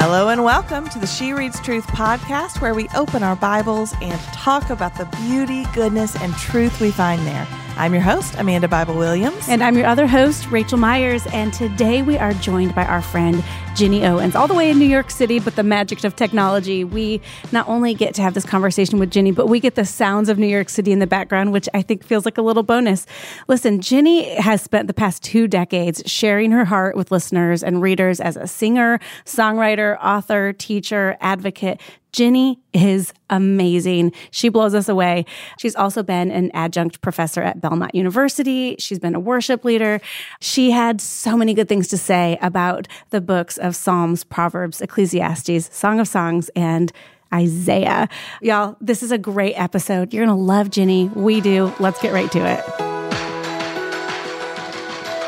[0.00, 4.18] Hello and welcome to the She Reads Truth podcast, where we open our Bibles and
[4.32, 7.48] talk about the beauty, goodness, and truth we find there.
[7.78, 9.48] I'm your host, Amanda Bible Williams.
[9.48, 11.24] And I'm your other host, Rachel Myers.
[11.28, 13.44] And today we are joined by our friend,
[13.76, 16.82] Ginny Owens, all the way in New York City, but the magic of technology.
[16.82, 17.20] We
[17.52, 20.38] not only get to have this conversation with Ginny, but we get the sounds of
[20.38, 23.06] New York City in the background, which I think feels like a little bonus.
[23.46, 28.18] Listen, Ginny has spent the past two decades sharing her heart with listeners and readers
[28.18, 31.80] as a singer, songwriter, author, teacher, advocate.
[32.18, 34.12] Ginny is amazing.
[34.32, 35.24] She blows us away.
[35.60, 38.74] She's also been an adjunct professor at Belmont University.
[38.80, 40.00] She's been a worship leader.
[40.40, 45.72] She had so many good things to say about the books of Psalms, Proverbs, Ecclesiastes,
[45.72, 46.90] Song of Songs, and
[47.32, 48.08] Isaiah.
[48.42, 50.12] Y'all, this is a great episode.
[50.12, 51.12] You're going to love Ginny.
[51.14, 51.72] We do.
[51.78, 52.64] Let's get right to it.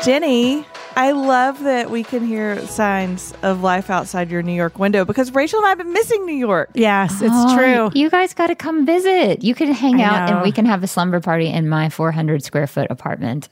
[0.03, 5.05] Ginny, I love that we can hear signs of life outside your New York window
[5.05, 6.69] because Rachel and I have been missing New York.
[6.73, 7.91] Yes, it's Oh, true.
[7.99, 9.41] You guys got to come visit.
[9.43, 10.35] You can hang I out know.
[10.35, 13.47] and we can have a slumber party in my 400 square foot apartment.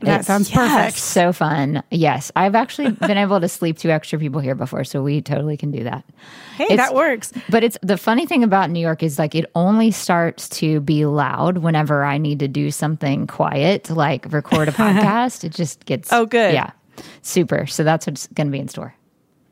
[0.00, 0.96] That It's sounds perfect.
[0.98, 1.82] So fun.
[1.90, 2.30] Yes.
[2.36, 5.70] I've actually been able to sleep two extra people here before, so we totally can
[5.72, 6.04] do that.
[6.56, 7.32] Hey, It's- that works.
[7.48, 11.06] But it's the funny thing about New York is like it only starts to be
[11.06, 15.42] loud whenever I need to do something quiet, like record a podcast.
[15.44, 16.54] it just gets Oh, good.
[16.54, 16.70] Yeah.
[17.22, 17.66] Super.
[17.66, 18.94] So that's what's going to be in store.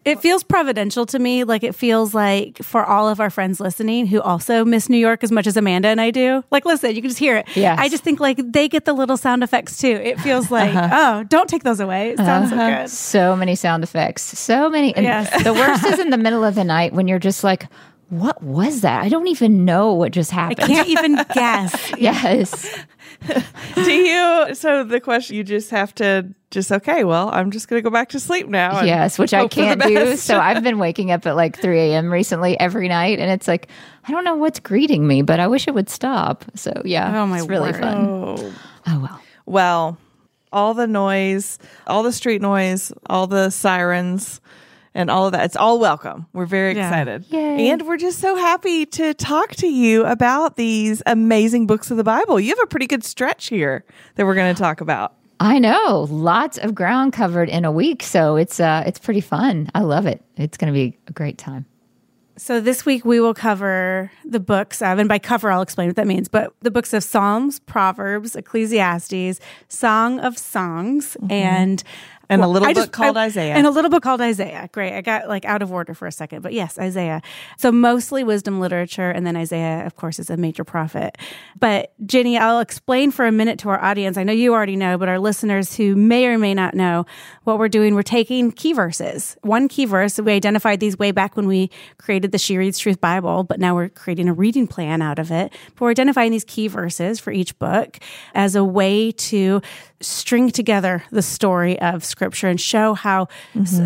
[0.05, 1.45] It feels providential to me.
[1.45, 5.23] Like it feels like for all of our friends listening who also miss New York
[5.23, 6.43] as much as Amanda and I do.
[6.51, 7.57] Like, listen, you can just hear it.
[7.57, 7.77] Yeah.
[7.79, 9.93] I just think like they get the little sound effects too.
[9.93, 11.21] It feels like, uh-huh.
[11.21, 12.11] oh, don't take those away.
[12.11, 12.83] It sounds so uh-huh.
[12.83, 12.91] good.
[12.91, 14.23] So many sound effects.
[14.23, 14.93] So many.
[14.97, 15.45] And Yes.
[15.45, 17.69] the worst is in the middle of the night when you're just like,
[18.09, 19.05] what was that?
[19.05, 20.65] I don't even know what just happened.
[20.65, 21.95] I can't even guess.
[21.97, 22.77] yes.
[23.77, 24.55] Do you?
[24.55, 27.03] So the question you just have to just okay.
[27.03, 28.83] Well, I'm just going to go back to sleep now.
[28.83, 30.17] Yes, which I hope for the can't do.
[30.17, 32.13] So I've been waking up at like 3 a.m.
[32.13, 33.19] recently every night.
[33.19, 33.69] And it's like,
[34.07, 36.45] I don't know what's greeting me, but I wish it would stop.
[36.55, 37.81] So yeah, Oh, my it's really word.
[37.81, 38.07] fun.
[38.09, 38.55] Oh.
[38.87, 39.21] Oh, well.
[39.47, 39.99] Well,
[40.53, 44.41] all the noise, all the street noise, all the sirens,
[44.95, 45.47] and all of that.
[45.47, 46.27] It's all welcome.
[46.35, 46.87] We're very Yeah.
[46.89, 47.25] excited.
[47.31, 47.71] Yay.
[47.71, 52.05] And we're just so happy to talk to you about these amazing books of the
[52.05, 52.39] Bible.
[52.39, 53.85] You have a pretty good stretch here
[54.17, 55.15] that we're going to talk about.
[55.43, 58.05] I know lots of ground covered in a week.
[58.05, 59.69] So it's, uh, it's pretty fun.
[59.75, 60.23] I love it.
[60.37, 61.67] It's going to be a great time.
[62.37, 65.97] So this week we will cover the books of, and by cover I'll explain what
[65.97, 71.83] that means, but the books of Psalms, Proverbs, Ecclesiastes, Song of Songs, and
[72.33, 73.55] And a little I book called Isaiah.
[73.55, 74.69] And a little book called Isaiah.
[74.73, 74.97] Great.
[74.97, 77.21] I got like out of order for a second, but yes, Isaiah.
[77.59, 81.19] So mostly wisdom literature, and then Isaiah, of course, is a major prophet.
[81.61, 84.17] But Ginny, I'll explain for a minute to our audience.
[84.17, 87.05] I know you already know, but our listeners who may or may not know
[87.45, 89.37] what we're doing, we're taking key verses.
[89.43, 93.01] One key verse, we identified these way back when we created the She Reads Truth
[93.01, 95.53] Bible, but now we're creating a reading plan out of it.
[95.75, 97.99] But we're identifying these key verses for each book
[98.35, 99.61] as a way to
[100.01, 103.29] string together the story of scripture and show how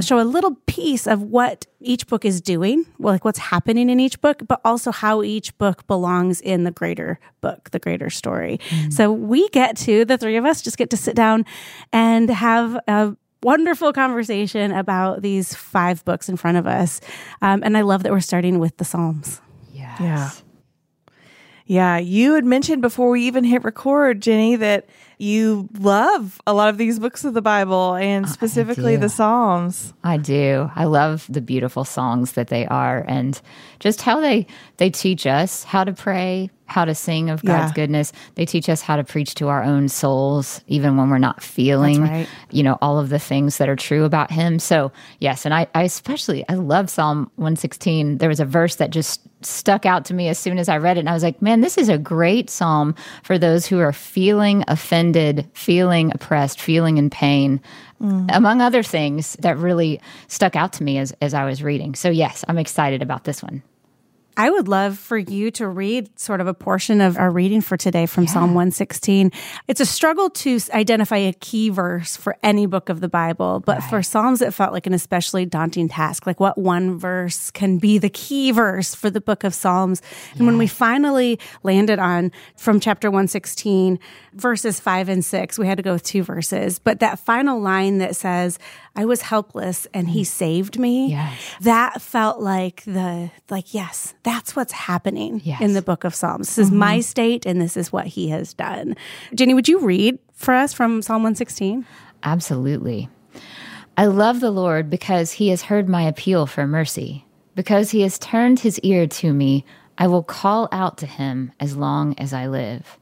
[0.00, 4.20] show a little piece of what each book is doing like what's happening in each
[4.20, 8.58] book but also how each book belongs in the greater book the greater story.
[8.90, 11.44] So we get to the three of us just get to sit down
[11.92, 17.00] and have a wonderful conversation about these five books in front of us.
[17.42, 19.40] Um, and i love that we're starting with the psalms.
[19.72, 20.00] Yes.
[20.00, 20.30] Yeah.
[21.68, 24.88] Yeah, you had mentioned before we even hit record, Ginny, that
[25.18, 29.94] you love a lot of these books of the Bible and oh, specifically the Psalms.
[30.04, 30.70] I do.
[30.74, 33.40] I love the beautiful songs that they are and
[33.80, 34.46] just how they
[34.78, 37.74] they teach us how to pray, how to sing of God's Yeah.
[37.74, 38.12] goodness.
[38.34, 42.02] They teach us how to preach to our own souls even when we're not feeling
[42.02, 42.28] right.
[42.50, 44.58] you know all of the things that are true about him.
[44.58, 48.18] So, yes, and I I especially I love Psalm 116.
[48.18, 50.96] There was a verse that just stuck out to me as soon as I read
[50.96, 53.92] it and I was like, "Man, this is a great psalm for those who are
[53.92, 55.05] feeling offended,
[55.54, 57.60] feeling oppressed, feeling in pain."
[58.02, 58.28] Mm.
[58.36, 61.94] among other things that really stuck out to me as, as I was reading.
[61.94, 63.62] So, yes, I'm excited about this one.
[64.38, 67.78] I would love for you to read sort of a portion of our reading for
[67.78, 69.32] today from Psalm 116.
[69.66, 73.80] It's a struggle to identify a key verse for any book of the Bible, but
[73.84, 76.26] for Psalms, it felt like an especially daunting task.
[76.26, 80.02] Like, what one verse can be the key verse for the book of Psalms?
[80.36, 83.98] And when we finally landed on from chapter 116,
[84.34, 86.78] verses five and six, we had to go with two verses.
[86.78, 88.58] But that final line that says,
[88.96, 90.26] I was helpless and he mm.
[90.26, 91.10] saved me.
[91.10, 91.54] Yes.
[91.60, 95.60] That felt like the, like, yes, that's what's happening Yes.
[95.60, 96.48] in the book of Psalms.
[96.48, 97.02] This is my mm-hmm.
[97.02, 98.96] state and this is what he has done.
[99.34, 101.86] Ginny, would you read for us from Psalm 116?
[102.22, 103.08] Absolutely.
[103.98, 107.26] I love the Lord because he has heard my appeal for mercy.
[107.54, 109.64] Because he has turned his ear to me,
[109.98, 112.98] I will call out to him as long as I live.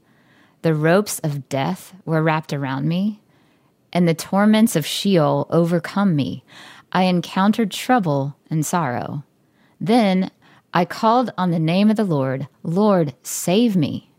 [0.62, 3.20] The ropes of death were wrapped around me,
[3.94, 6.44] and the torments of Sheol overcome me.
[6.92, 9.24] I encountered trouble and sorrow.
[9.80, 10.30] Then
[10.74, 12.48] I called on the name of the Lord.
[12.64, 14.10] Lord, save me.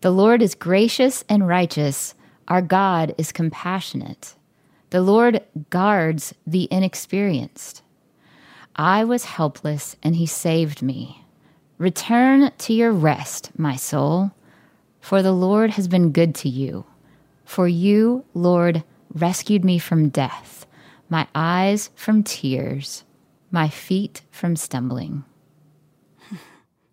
[0.00, 2.14] The Lord is gracious and righteous.
[2.48, 4.34] Our God is compassionate.
[4.90, 7.82] The Lord guards the inexperienced.
[8.76, 11.24] I was helpless, and he saved me.
[11.78, 14.32] Return to your rest, my soul,
[15.00, 16.84] for the Lord has been good to you.
[17.46, 18.84] For you, Lord,
[19.14, 20.66] rescued me from death,
[21.08, 23.04] my eyes from tears,
[23.50, 25.24] my feet from stumbling.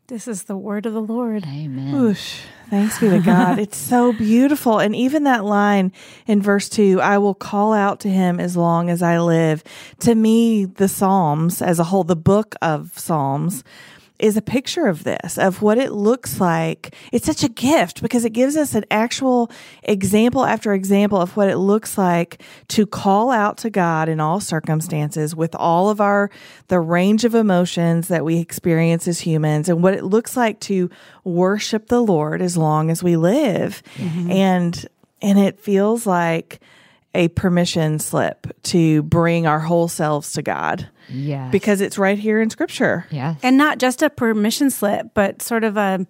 [0.08, 1.46] This is the word of the Lord.
[1.46, 1.94] Amen.
[1.94, 2.42] Whoosh.
[2.70, 3.58] Thanks be to God.
[3.58, 4.80] it's so beautiful.
[4.80, 5.94] And even that line
[6.28, 9.64] in verse 2 I will call out to him as long as I live.
[10.02, 13.64] To me, the Psalms as a whole, the book of Psalms,
[14.20, 16.96] is a picture of this, of what it looks like.
[17.12, 19.52] It's such a gift because it gives us an actual
[19.84, 24.40] example after example of what it looks like to call out to God in all
[24.40, 26.30] circumstances with all of our,
[26.68, 30.90] the range of emotions that we experience as humans and what it looks like to
[31.24, 33.82] worship the Lord as long as we live.
[33.96, 34.32] Mm-hmm.
[34.32, 34.88] And,
[35.22, 36.62] and it feels like,
[37.16, 41.52] a permission slip to bring our whole selves to God Yes.
[41.52, 43.06] because it's right here in scripture.
[43.12, 43.40] yes.
[43.44, 46.06] And not just a permission slip, but sort of a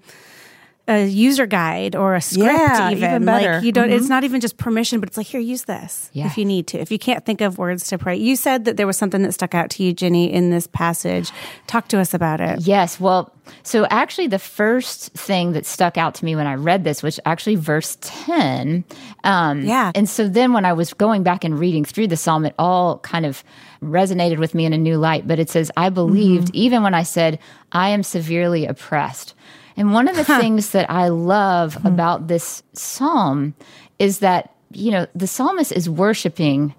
[0.87, 2.97] a user guide or a script Yeah, even.
[2.97, 3.45] even better.
[3.47, 3.55] Mm-hmm.
[3.55, 6.25] Like you don't it's not even just permission, but it's like here, use this Yeah.
[6.25, 6.77] if you need to.
[6.79, 8.17] If you can't think of words to pray.
[8.17, 11.31] You said that there was something that stuck out to you, Ginny, in this passage.
[11.67, 12.59] Talk to us about it.
[12.67, 12.99] Yes.
[12.99, 13.31] Well,
[13.63, 17.19] so actually, the first thing that stuck out to me when I read this was
[17.25, 18.83] actually verse 10.
[19.23, 19.91] Um, Yeah.
[19.95, 22.99] And so then when I was going back and reading through the psalm, it all
[22.99, 23.43] kind of
[23.81, 25.27] resonated with me in a new light.
[25.27, 27.39] But it says, I believed even when I said,
[27.71, 29.33] I am severely oppressed.
[29.75, 31.87] And one of the things that I love hmm.
[31.87, 33.55] about this psalm
[33.99, 36.75] is that, you know, the psalmist is worshiping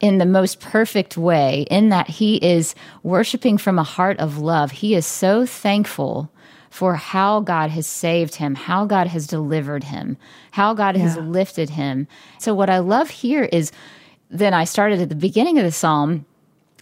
[0.00, 4.70] in the most perfect way, in that he is worshiping from a heart of love.
[4.70, 6.30] He is so thankful
[6.70, 10.16] for how God has saved him, how God has delivered him,
[10.52, 12.06] how God has lifted him.
[12.38, 13.72] So, what I love here is
[14.30, 16.24] then I started at the beginning of the psalm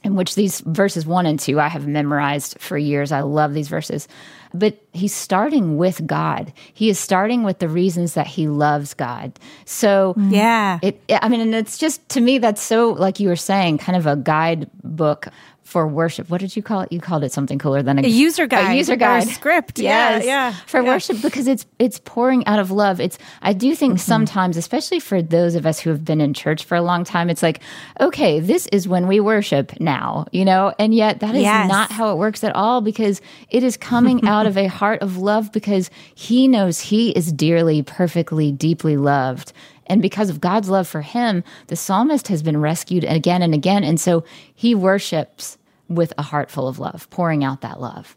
[0.05, 3.11] in which these verses one and two I have memorized for years.
[3.11, 4.07] I love these verses.
[4.55, 6.53] But he's starting with God.
[6.73, 9.39] He is starting with the reasons that he loves God.
[9.65, 10.33] So mm-hmm.
[10.33, 10.79] Yeah.
[10.83, 13.97] it I mean, and it's just to me that's so like you were saying, kind
[13.97, 15.29] of a guidebook
[15.69, 16.31] for worship.
[16.31, 16.91] What did you call it?
[16.93, 19.29] You called it something cooler than a, A user guide A user or a guide
[19.29, 19.79] script.
[19.89, 20.89] Yeah, Yes, yeah, for yeah.
[20.93, 23.01] worship because it's it's pouring out of love.
[23.01, 24.13] It's I do think Mm-hmm.
[24.15, 27.29] sometimes, especially for those of us who have been in church for a long time,
[27.31, 27.61] it's like,
[28.01, 31.69] okay, this is when we worship now, you know, and yet that is Yes.
[31.69, 33.21] not how it works at all because
[33.51, 37.83] it is coming out of a heart of love because he knows he is dearly,
[37.83, 39.53] perfectly, deeply loved.
[39.89, 43.85] And because of God's love for him, the psalmist has been rescued again and again.
[43.85, 44.25] And so
[44.55, 45.59] he worships
[45.89, 48.17] with a heart full of love, pouring out that love.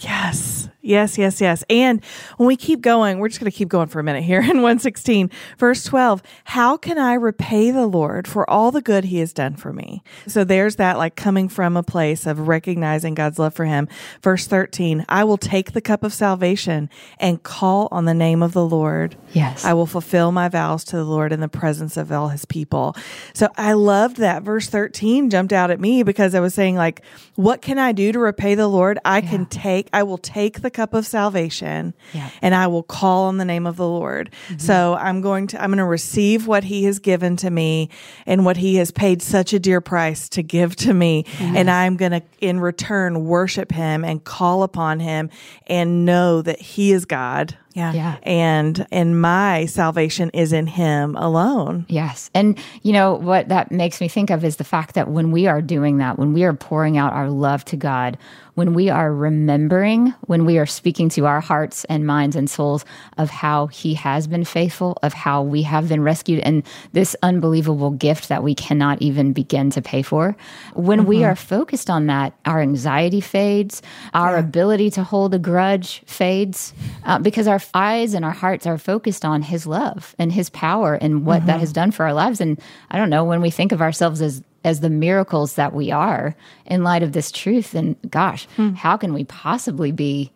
[0.00, 1.64] Yes, yes, yes, yes.
[1.68, 2.04] And
[2.36, 4.62] when we keep going, we're just going to keep going for a minute here in
[4.62, 6.22] 116, verse 12.
[6.44, 10.02] How can I repay the Lord for all the good he has done for me?
[10.26, 13.88] So there's that like coming from a place of recognizing God's love for him.
[14.22, 18.52] Verse 13, I will take the cup of salvation and call on the name of
[18.52, 19.16] the Lord.
[19.32, 19.64] Yes.
[19.64, 22.96] I will fulfill my vows to the Lord in the presence of all his people.
[23.34, 27.02] So I loved that verse 13 jumped out at me because I was saying like,
[27.34, 28.98] what can I do to repay the Lord?
[29.04, 32.28] I can take, I will take the cup of salvation Yeah.
[32.42, 34.30] and I will call on the name of the Lord.
[34.48, 34.58] Mm-hmm.
[34.58, 37.88] So I'm going to, I'm going to receive what he has given to me
[38.26, 41.24] and what he has paid such a dear price to give to me.
[41.24, 41.56] Mm-hmm.
[41.56, 45.30] And I'm going to, in return, worship him and call upon him
[45.66, 47.92] and know that he is God Yeah.
[47.92, 48.16] Yeah.
[48.22, 52.30] and and my salvation is in him alone Yes.
[52.34, 55.46] And you know what that makes me think of is the fact that when we
[55.46, 58.18] are doing that, when we are pouring out our love to God,
[58.56, 62.86] when we are remembering, when we are speaking to our hearts and minds and souls
[63.18, 67.90] of how He has been faithful, of how we have been rescued, and this unbelievable
[67.90, 70.34] gift that we cannot even begin to pay for,
[70.74, 73.82] when we are focused on that, our anxiety fades,
[74.14, 76.72] our ability to hold a grudge fades,
[77.04, 80.94] uh, because our eyes and our hearts are focused on His love and His power
[80.94, 81.60] and what that mm-hmm.
[81.60, 82.40] has done for our lives.
[82.40, 85.92] And I don't know, when we think of ourselves as as the miracles that we
[85.92, 88.74] are in light of this truth, then gosh, hmm.
[88.74, 90.32] how can we possibly be,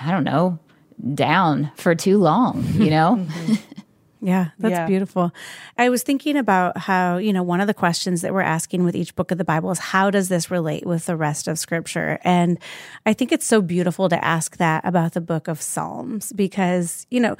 [0.00, 0.58] I don't know,
[1.12, 3.26] down for too long, you know?
[3.44, 3.73] Mm-hmm.
[4.24, 4.86] Yeah, that's Yeah.
[4.86, 5.32] beautiful.
[5.76, 8.96] I was thinking about how, you know, one of the questions that we're asking with
[8.96, 12.18] each book of the Bible is how does this relate with the rest of scripture?
[12.24, 12.58] And
[13.04, 17.20] I think it's so beautiful to ask that about the book of Psalms because, you
[17.20, 17.36] know,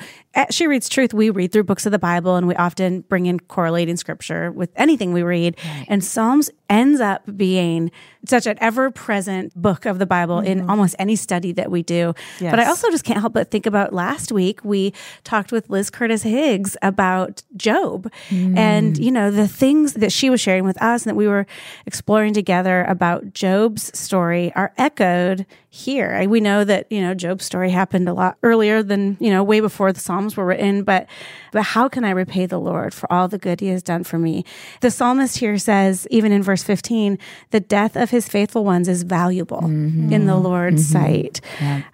[0.50, 3.40] She Reads Truth, we read through books of the Bible and we often bring in
[3.40, 5.56] correlating scripture with anything we read.
[5.88, 7.90] And Psalms ends up being
[8.28, 10.70] such an ever present book of the Bible in mm-hmm.
[10.70, 12.14] almost any study that we do.
[12.40, 14.92] But I also just can't help but think about last week we
[15.24, 19.02] talked with Liz Curtis Higgs about Job and mm.
[19.02, 21.46] you know the things that she was sharing with us and that we were
[21.86, 26.28] exploring together about Job's story are echoed here.
[26.28, 29.60] We know that you know Job's story happened a lot earlier than you know way
[29.60, 31.06] before the Psalms were written, but
[31.52, 34.18] but how can I repay the Lord for all the good He has done for
[34.18, 34.44] me?
[34.80, 37.18] The psalmist here says, even in verse fifteen,
[37.50, 40.12] the death of His faithful ones is valuable mm-hmm.
[40.12, 41.04] in the Lord's mm-hmm.
[41.04, 41.40] sight.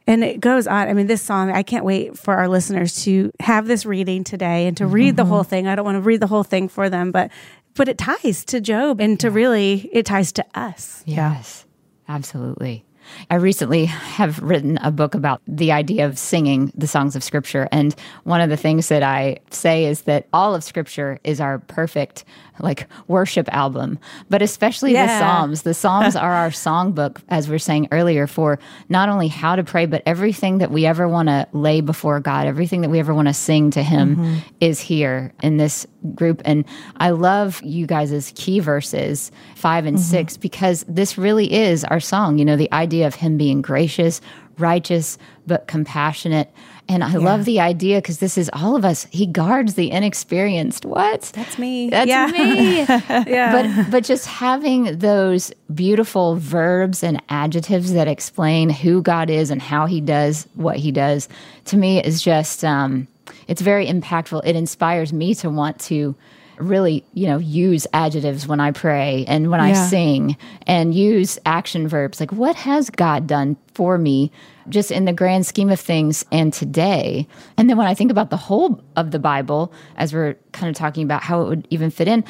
[0.07, 0.89] And it goes on.
[0.89, 4.60] I mean, this song, I can't wait for our listeners to have this reading today
[4.67, 5.33] and to read the mm-hmm.
[5.33, 5.67] whole thing.
[5.67, 7.31] I don't want to read the whole thing for them, but
[7.75, 11.03] but it ties to Job and to really it ties to us.
[11.07, 11.67] Yes,
[12.09, 12.85] absolutely.
[13.31, 17.69] I recently have written a book about the idea of singing the songs of Scripture.
[17.73, 21.59] And one of the things that I say is that all of Scripture is our
[21.59, 22.25] perfect,
[22.59, 23.99] like, worship album,
[24.29, 25.63] but especially the Psalms.
[25.63, 29.65] The Psalms are our songbook, as we are saying earlier, for not only how to
[29.65, 33.15] pray, but everything that we ever want to lay before God, everything that we ever
[33.15, 34.39] want to sing to Him mm-hmm.
[34.61, 36.43] is here in this group.
[36.45, 36.65] And
[36.97, 42.39] I love you guys' key verses, five and six, because this really is our song.
[42.39, 44.21] You know, the idea of Him being gracious,
[44.59, 46.51] righteous, but compassionate.
[46.89, 49.07] And I love the idea because this is all of us.
[49.13, 50.85] He guards the inexperienced.
[50.85, 51.23] What?
[51.37, 51.89] That's me.
[51.89, 52.27] That's Yeah.
[52.27, 52.79] me.
[53.33, 53.53] Yeah.
[53.53, 59.63] But but just having those beautiful verbs and adjectives that explain who God is and
[59.63, 61.29] how He does what He does
[61.67, 63.07] to me is just um,
[63.49, 64.43] it's very impactful.
[64.45, 66.15] It inspires me to want to
[66.59, 71.89] really you know use adjectives when I pray and when I sing and use action
[71.89, 74.31] verbs like what has God done for me
[74.71, 77.27] just in the grand scheme of things and today.
[77.57, 80.77] And then when I think about the whole of the Bible, as we're kind of
[80.77, 82.25] talking about how it would even fit in,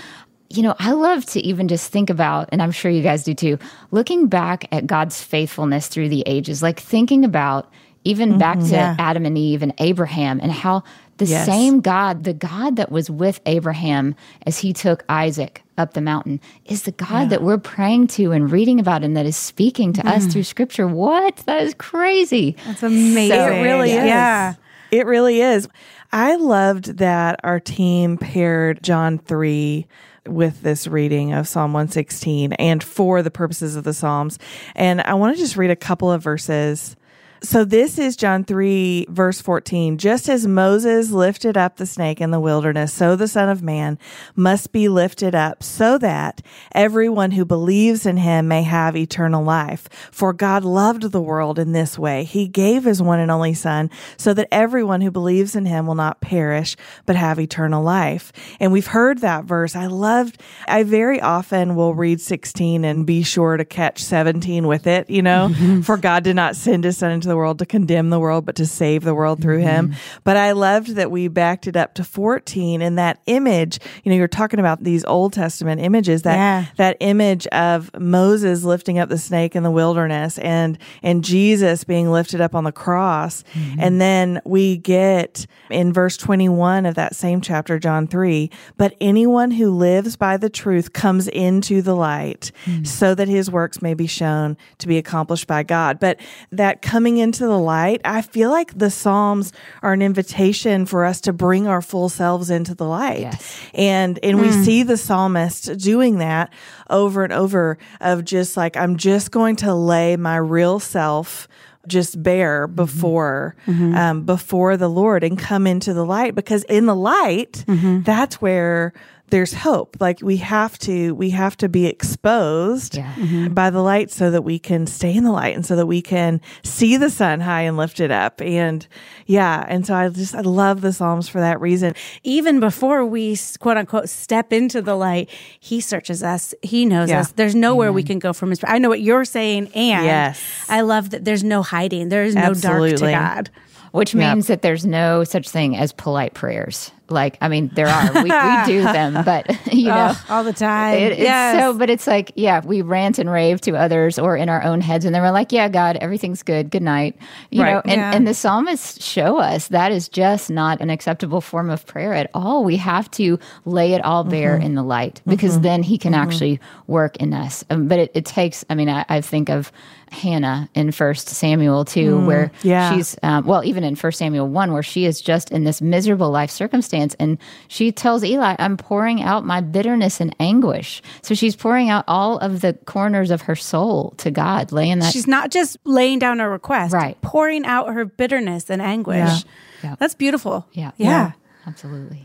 [0.48, 3.34] you know, I love to even just think about, and I'm sure you guys do
[3.34, 3.58] too,
[3.92, 7.70] looking back at God's faithfulness through the ages, like thinking about
[8.04, 8.38] even mm-hmm.
[8.38, 8.96] back to yeah.
[8.98, 10.82] Adam and Eve and Abraham and how
[11.18, 11.44] the Yes.
[11.44, 14.14] same God, the God that was with Abraham
[14.46, 18.50] as he took Isaac up the mountain, is the God that we're praying to and
[18.50, 20.30] reading about and that is speaking to us mm-hmm.
[20.30, 20.88] through scripture.
[20.88, 21.36] What?
[21.46, 22.56] That is crazy.
[22.64, 23.36] That's amazing.
[23.36, 24.04] So- It really is.
[24.04, 24.54] Yeah.
[24.90, 25.68] It really is.
[26.12, 29.86] I loved that our team paired John 3
[30.26, 34.38] with this reading of Psalm 116 and for the purposes of the Psalms.
[34.74, 36.96] And I want to just read a couple of verses.
[37.42, 39.96] So this is John 3 verse 14.
[39.96, 43.98] Just as Moses lifted up the snake in the wilderness, so the son of man
[44.36, 46.42] must be lifted up so that
[46.72, 49.88] everyone who believes in him may have eternal life.
[50.10, 52.24] For God loved the world in this way.
[52.24, 55.94] He gave his one and only son so that everyone who believes in him will
[55.94, 58.32] not perish, but have eternal life.
[58.60, 59.74] And we've heard that verse.
[59.74, 64.86] I loved, I very often will read 16 and be sure to catch 17 with
[64.86, 68.10] it, you know, for God did not send his son into the world to condemn
[68.10, 69.88] the world, but to save the world through him.
[69.88, 70.20] Mm-hmm.
[70.24, 74.16] But I loved that we backed it up to 14 and that image, you know,
[74.16, 76.66] you're talking about these Old Testament images, that, Yeah.
[76.76, 82.10] that image of Moses lifting up the snake in the wilderness and, and Jesus being
[82.10, 83.44] lifted up on the cross.
[83.54, 83.80] Mm-hmm.
[83.80, 89.52] And then we get in verse 21 of that same chapter, John 3, but anyone
[89.52, 92.86] who lives by the truth comes into the light mm.
[92.86, 96.00] so that his works may be shown to be accomplished by God.
[96.00, 96.18] But
[96.50, 101.20] that coming into the light, I feel like the Psalms are an invitation for us
[101.22, 103.20] to bring our full selves into the light.
[103.20, 103.60] Yes.
[103.74, 104.64] And and we mm.
[104.64, 106.52] see the psalmist doing that
[106.88, 111.48] over and over of just like I'm just going to lay my real self
[111.86, 112.76] just bare mm-hmm.
[112.76, 113.94] before mm-hmm.
[113.94, 118.02] um, before the Lord and come into the light because in the light mm-hmm.
[118.02, 118.92] that's where
[119.30, 123.12] there's hope like we have to we have to be exposed Yeah.
[123.14, 123.54] Mm-hmm.
[123.54, 126.02] by the light so that we can stay in the light and so that we
[126.02, 128.86] can see the sun high and lifted up and
[129.26, 133.36] yeah and so I just I love the psalms for that reason even before we
[133.58, 136.54] quote unquote step into the light, he searches us.
[136.62, 137.20] He knows Yeah.
[137.20, 137.32] us.
[137.32, 138.06] There's nowhere we mm-hmm.
[138.08, 138.60] can go from his.
[138.64, 140.40] I know what you're saying, and Yes.
[140.68, 142.08] I love that there's no hiding.
[142.08, 143.50] There is no dark to God.
[143.92, 146.90] Which means that there's no such thing as polite prayers.
[147.08, 150.52] like I mean there are we, we do them, but you know Oh, all the
[150.52, 150.94] time.
[150.96, 151.58] it, it's yes.
[151.60, 154.80] so, but it's like, yeah, we rant and rave to others or in our own
[154.80, 156.70] heads, and then we're like, yeah, God, everything's good.
[156.70, 157.16] Good night.
[157.50, 157.72] You Right.
[157.74, 158.14] know, and, Yeah.
[158.14, 162.30] and the psalmists show us that is just not an acceptable form of prayer at
[162.32, 162.62] all.
[162.62, 164.66] We have to lay it all bare Mm-hmm.
[164.66, 167.64] in the light because then He can actually work in us.
[167.70, 169.72] Um, but it, it takes, I mean, I, I think of
[170.10, 172.94] Hannah in First Samuel too, where Mm, yeah.
[172.94, 176.30] she's um, well, even in First Samuel one, where she is just in this miserable
[176.30, 177.38] life circumstance, and
[177.68, 182.38] she tells Eli, "I'm pouring out my bitterness and anguish." So she's pouring out all
[182.38, 185.12] of the corners of her soul to God, laying that.
[185.12, 187.20] She's not just laying down a request, Right.
[187.22, 189.16] Pouring out her bitterness and anguish.
[189.16, 189.38] Yeah.
[189.82, 189.94] Yeah.
[189.98, 190.66] That's beautiful.
[190.72, 191.32] yeah, yeah.
[191.66, 192.24] absolutely.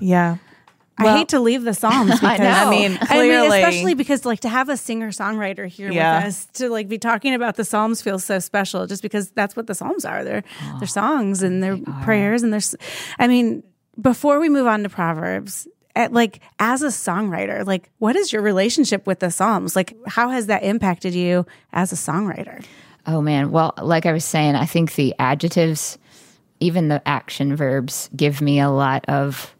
[0.00, 0.36] Yeah.
[0.98, 2.46] I hate to leave the Psalms because know.
[2.48, 6.18] I mean, clearly- especially because like to have a singer songwriter here Yeah.
[6.18, 8.86] with us to like be talking about the Psalms feels so special.
[8.86, 10.24] Just because that's what the Psalms are.
[10.24, 12.74] They're Oh, they're songs and they're prayers and there's.
[13.18, 13.62] I mean,
[14.00, 15.68] before we move on to Proverbs.
[15.94, 19.74] At, like as a songwriter, like what is your relationship with the Psalms?
[19.74, 22.62] Like how has that impacted you as a songwriter?
[23.06, 23.50] Oh man.
[23.50, 25.96] Well, like I was saying, I think the adjectives,
[26.60, 29.55] even the action verbs, give me a lot of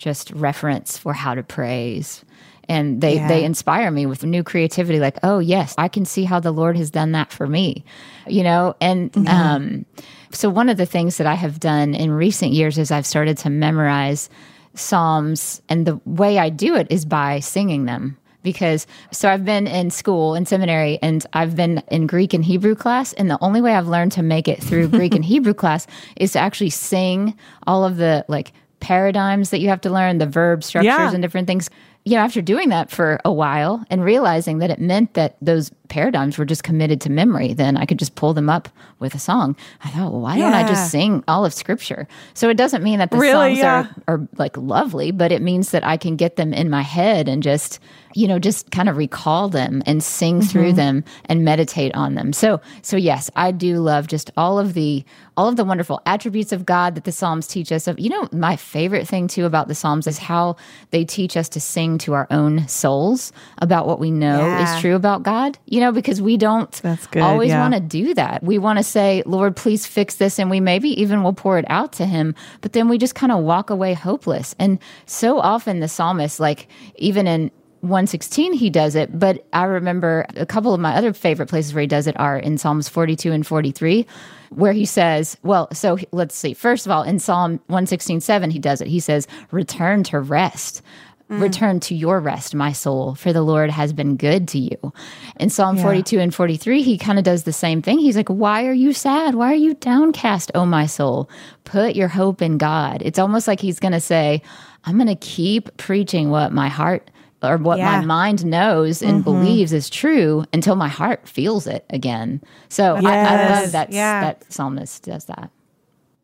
[0.00, 2.24] just reference for how to praise.
[2.68, 3.28] And they, Yeah.
[3.28, 6.76] they inspire me with new creativity, like, oh, yes, I can see how the Lord
[6.76, 7.84] has done that for me,
[8.26, 8.74] you know?
[8.80, 9.84] And um,
[10.32, 13.36] so, one of the things that I have done in recent years is I've started
[13.38, 14.30] to memorize
[14.74, 19.66] Psalms, and the way I do it is by singing them because so I've been
[19.66, 23.60] in school in seminary and I've been in Greek and Hebrew class and the only
[23.60, 27.36] way I've learned to make it through Greek and Hebrew class is to actually sing
[27.66, 31.12] all of the like paradigms that you have to learn the verb structures Yeah.
[31.12, 31.70] and different things
[32.04, 35.70] you know after doing that for a while and realizing that it meant that those
[35.90, 38.68] paradigms were just committed to memory then I could just pull them up
[39.00, 42.48] with a song I thought well why don't I just sing all of scripture so
[42.48, 43.56] it doesn't mean that the Really?
[43.56, 43.86] songs Yeah.
[44.08, 47.28] are are like lovely, but it means that I can get them in my head
[47.28, 47.78] and just,
[48.14, 50.48] you know, just kind of recall them and sing mm-hmm.
[50.48, 52.32] through them and meditate on them.
[52.32, 55.04] So, so yes, I do love just all of the
[55.36, 57.98] all of the wonderful attributes of God that the Psalms teach us of.
[57.98, 60.56] You know, my favorite thing too about the Psalms is how
[60.90, 64.74] they teach us to sing to our own souls about what we know Yeah.
[64.76, 65.58] is true about God.
[65.66, 67.60] You know, because we don't That's good, always yeah.
[67.60, 68.42] want to do that.
[68.42, 70.38] We want to say, Lord, please fix this.
[70.38, 73.32] And we maybe even will pour it out to him, but then we just kind
[73.32, 74.54] of walk away hopeless.
[74.58, 79.18] And so often the psalmist, like even in 116, he does it.
[79.18, 82.38] But I remember a couple of my other favorite places where he does it are
[82.38, 84.06] in Psalms 42 and 43,
[84.50, 86.52] where he says, well, so let's see.
[86.52, 88.88] First of all, in Psalm 116, 7, he does it.
[88.88, 90.82] He says, return to rest.
[91.30, 91.40] Mm.
[91.40, 94.92] Return to your rest, my soul, for the Lord has been good to you.
[95.38, 98.00] In Psalm 42 and 43, he kind of does the same thing.
[98.00, 99.36] He's like, Why are you sad?
[99.36, 101.30] Why are you downcast, oh my soul?
[101.62, 103.00] Put your hope in God.
[103.04, 104.42] It's almost like he's going to say,
[104.84, 107.10] I'm going to keep preaching what my heart
[107.42, 108.00] or what Yeah.
[108.00, 109.32] my mind knows and mm-hmm.
[109.32, 112.42] believes is true until my heart feels it again.
[112.68, 114.20] So I, I love that Yeah.
[114.22, 115.50] that psalmist does that.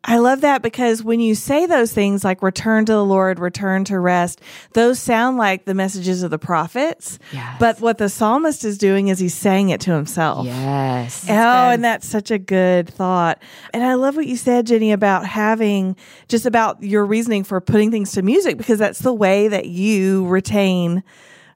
[0.07, 3.83] I love that because when you say those things like return to the Lord, return
[3.85, 4.41] to rest,
[4.71, 7.19] those sound like the messages of the prophets.
[7.33, 7.57] Yes.
[7.59, 10.45] But what the psalmist is doing is he's saying it to himself.
[10.45, 11.25] Yes.
[11.27, 13.43] oh, and that's such a good thought.
[13.73, 15.97] And I love what you said, Ginny, about having
[16.29, 20.25] just about your reasoning for putting things to music because that's the way that you
[20.27, 21.03] retain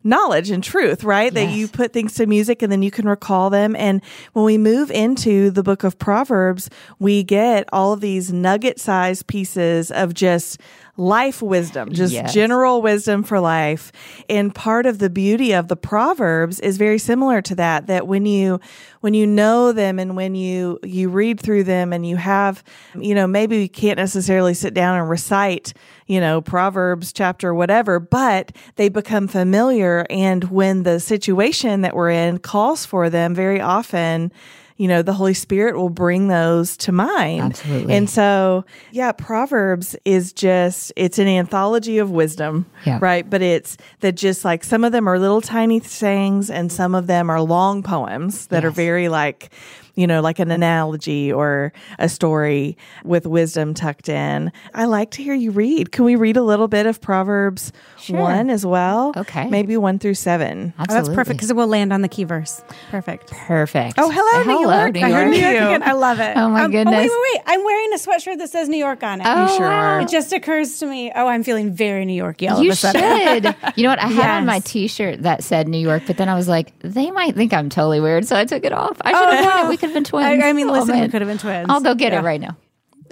[0.03, 1.33] knowledge and truth, right?
[1.33, 3.75] That you put things to music and then you can recall them.
[3.75, 4.01] And
[4.33, 9.27] when we move into the book of Proverbs, we get all of these nugget sized
[9.27, 10.59] pieces of just
[10.97, 12.33] life wisdom, just Yes.
[12.33, 13.91] general wisdom for life.
[14.29, 18.25] And part of the beauty of the Proverbs is very similar to that, that when
[18.25, 18.59] you,
[18.99, 22.63] when you know them and when you, you read through them and you have,
[22.99, 25.73] you know, maybe you can't necessarily sit down and recite,
[26.07, 30.05] you know, Proverbs chapter, whatever, but they become familiar.
[30.09, 34.31] And when the situation that we're in calls for them very often,
[34.81, 37.41] you know, the Holy Spirit will bring those to mind.
[37.41, 37.93] Absolutely.
[37.93, 42.97] And so, yeah, Proverbs is just, it's an anthology of wisdom, Yeah.
[42.99, 43.29] right?
[43.29, 47.05] But it's that just like some of them are little tiny sayings and some of
[47.05, 49.51] them are long poems that are very like,
[49.95, 54.51] you know, like an analogy or a story with wisdom tucked in.
[54.73, 55.91] I like to hear you read.
[55.91, 58.17] Can we read a little bit of Proverbs Sure.
[58.19, 59.13] 1 as well?
[59.17, 59.47] Okay.
[59.49, 60.73] Maybe 1 through 7.
[60.79, 62.63] Oh, that's perfect because it will land on the key verse.
[62.89, 63.31] Perfect.
[63.31, 63.95] Perfect.
[63.97, 64.93] Oh, hello, New York.
[64.93, 65.29] New I heard York.
[65.31, 65.83] New York again.
[65.83, 66.35] I love it.
[66.37, 66.95] Oh, my Um, goodness.
[66.95, 67.41] wait, wait, wait!
[67.45, 69.27] I'm wearing a sweatshirt that says New York on it.
[69.27, 69.97] Oh, sure wow.
[69.97, 70.01] are.
[70.01, 71.11] It just occurs to me.
[71.15, 73.01] Oh, I'm feeling very New Yorky all You of a sudden.
[73.43, 73.55] should.
[73.75, 73.99] You know what?
[73.99, 77.11] I had on my T-shirt that said New York, but then I was like, they
[77.11, 78.97] might think I'm totally weird, so I took it off.
[79.01, 79.65] I should have Oh, worn no.
[79.65, 79.69] it.
[79.69, 80.41] We could have been twins.
[80.43, 81.11] I, I mean, Oh, listen, we man.
[81.11, 81.67] could have been twins.
[81.69, 82.19] I'll go get Yeah.
[82.19, 82.55] it right now.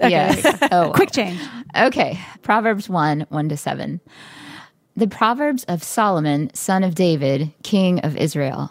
[0.00, 0.58] yes.
[0.72, 1.38] Oh, Quick change.
[1.76, 2.18] Okay.
[2.42, 4.00] Proverbs 1 1 to 7.
[4.96, 8.70] The Proverbs of Solomon, son of David, king of Israel.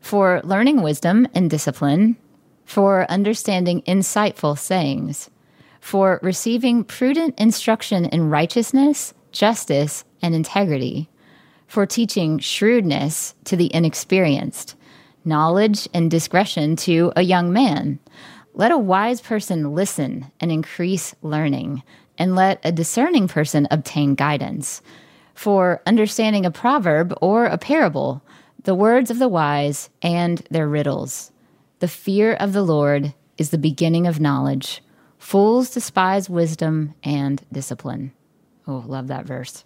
[0.00, 2.16] For learning wisdom and discipline,
[2.64, 5.30] for understanding insightful sayings,
[5.80, 11.08] for receiving prudent instruction in righteousness, justice, and integrity,
[11.66, 14.76] for teaching shrewdness to the inexperienced,
[15.24, 17.98] knowledge and discretion to a young man.
[18.54, 21.82] Let a wise person listen and increase learning,
[22.18, 24.82] and let a discerning person obtain guidance.
[25.34, 28.22] For understanding a proverb or a parable,
[28.64, 31.32] the words of the wise and their riddles.
[31.78, 34.82] The fear of the Lord is the beginning of knowledge.
[35.18, 38.12] Fools despise wisdom and discipline.
[38.66, 39.64] Oh, love that verse.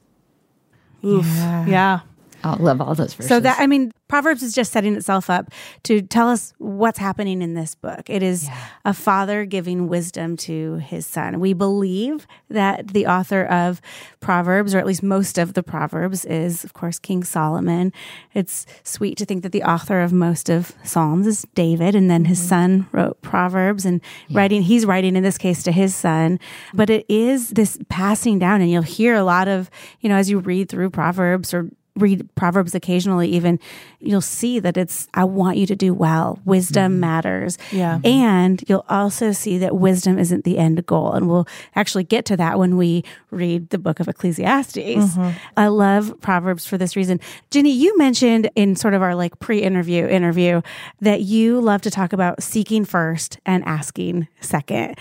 [1.05, 1.27] Oof.
[1.27, 2.01] Yeah.
[2.47, 3.29] I love all those verses.
[3.29, 5.51] So that I mean, Proverbs is just setting itself up
[5.85, 8.09] to tell us what's happening in this book.
[8.09, 8.49] It is
[8.85, 11.41] a father giving wisdom to his son.
[11.41, 13.81] We believe that the author of
[14.21, 17.93] Proverbs, or at least most of the Proverbs, is of course King Solomon.
[18.33, 22.27] It's sweet to think that the author of most of Psalms is David, and then
[22.27, 22.49] his mm-hmm.
[22.49, 24.63] son wrote Proverbs and writing.
[24.63, 26.39] He's writing in this case to his son,
[26.73, 29.69] but it is this passing down, and you'll hear a lot of
[30.01, 33.59] you know as you read through Proverbs or read Proverbs occasionally, even
[34.01, 36.39] you'll see that it's, I want you to do well.
[36.45, 37.01] Wisdom mm-hmm.
[37.01, 37.59] matters.
[37.73, 38.01] Yeah.
[38.05, 41.13] And you'll also see that wisdom isn't the end goal.
[41.13, 44.77] And we'll actually get to that when we read the book of Ecclesiastes.
[44.77, 45.31] Mm-hmm.
[45.57, 47.21] I love Proverbs for this reason.
[47.51, 50.63] Ginny, you mentioned in sort of our like pre interview interview
[51.01, 54.97] that you love to talk about seeking first and asking second.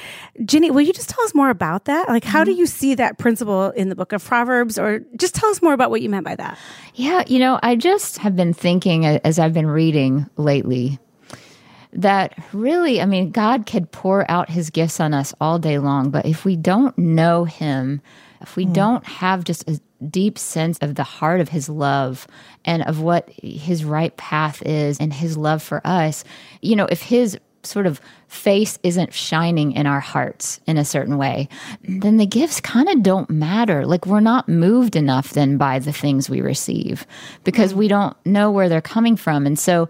[0.45, 2.07] Ginny, will you just tell us more about that?
[2.07, 2.59] Like, how do mm-hmm.
[2.59, 4.79] you see that principle in the book of Proverbs?
[4.79, 6.57] Or just tell us more about what you meant by that.
[6.95, 10.97] Yeah, you know, I just have been thinking as I've been reading lately
[11.91, 16.09] that really, I mean, God could pour out his gifts on us all day long,
[16.09, 18.01] but if we don't know him,
[18.41, 18.73] if we hmm.
[18.73, 19.79] don't have just a
[20.09, 22.27] deep sense of the heart of his love
[22.63, 26.23] and of what his right path is and his love for us,
[26.61, 31.17] you know, if his sort of face isn't shining in our hearts in a certain
[31.17, 31.47] way,
[31.83, 33.85] then the gifts kind of don't matter.
[33.85, 37.05] Like we're not moved enough then by the things we receive
[37.43, 37.77] because mm.
[37.77, 39.45] we don't know where they're coming from.
[39.45, 39.89] And so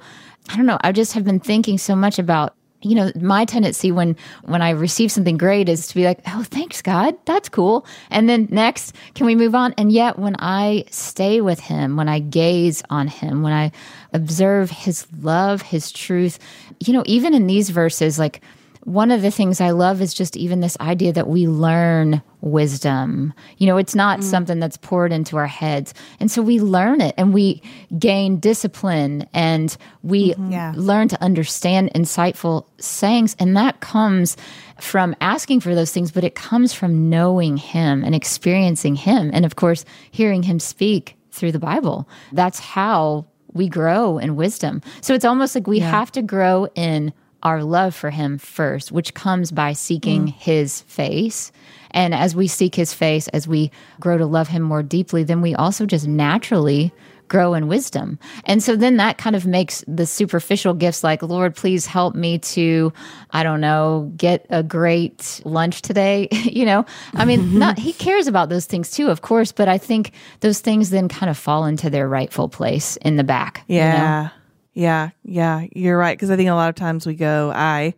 [0.50, 2.56] I don't know, I just have been thinking so much about
[2.86, 6.44] you know my tendency when when i receive something great is to be like oh
[6.44, 7.16] thanks god.
[7.26, 7.86] That's cool.
[8.10, 9.74] And then next can we move on?
[9.78, 13.72] And yet when i stay with him when i gaze on him when i
[14.14, 16.40] observe his love his truth
[16.80, 18.42] you know even in these verses like
[18.86, 23.34] one of the things I love is just even this idea that we learn wisdom.
[23.58, 24.24] You know, it's not mm.
[24.24, 25.94] something that's poured into our heads.
[26.20, 27.62] And so we learn it and we
[27.98, 30.52] gain discipline and we mm-hmm.
[30.52, 30.74] Yeah.
[30.78, 33.36] learn to understand insightful sayings.
[33.40, 34.38] And that comes
[34.80, 39.32] from asking for those things, but it comes from knowing Him and experiencing Him.
[39.34, 42.08] And of course, hearing Him speak through the Bible.
[42.32, 44.82] That's how we grow in wisdom.
[45.02, 47.14] So it's almost like we have to grow in
[47.46, 50.34] our love for him first, which comes by seeking mm.
[50.34, 51.52] his face.
[51.96, 55.42] And as we seek his face, as we grow to love him more deeply, then
[55.42, 56.94] we also just naturally
[57.28, 58.20] grow in wisdom.
[58.44, 62.38] And so then that kind of makes the superficial gifts like, Lord, please help me
[62.40, 62.94] to,
[63.32, 66.28] I don't know, get a great lunch today.
[66.32, 69.78] you know, I mean, not, he cares about those things too, of course, but I
[69.78, 73.64] think those things then kind of fall into their rightful place in the back.
[73.68, 73.86] you know?
[73.86, 74.30] Yeah.
[74.78, 76.18] Yeah, yeah, you're right.
[76.18, 77.94] Because I think a lot of times we go, I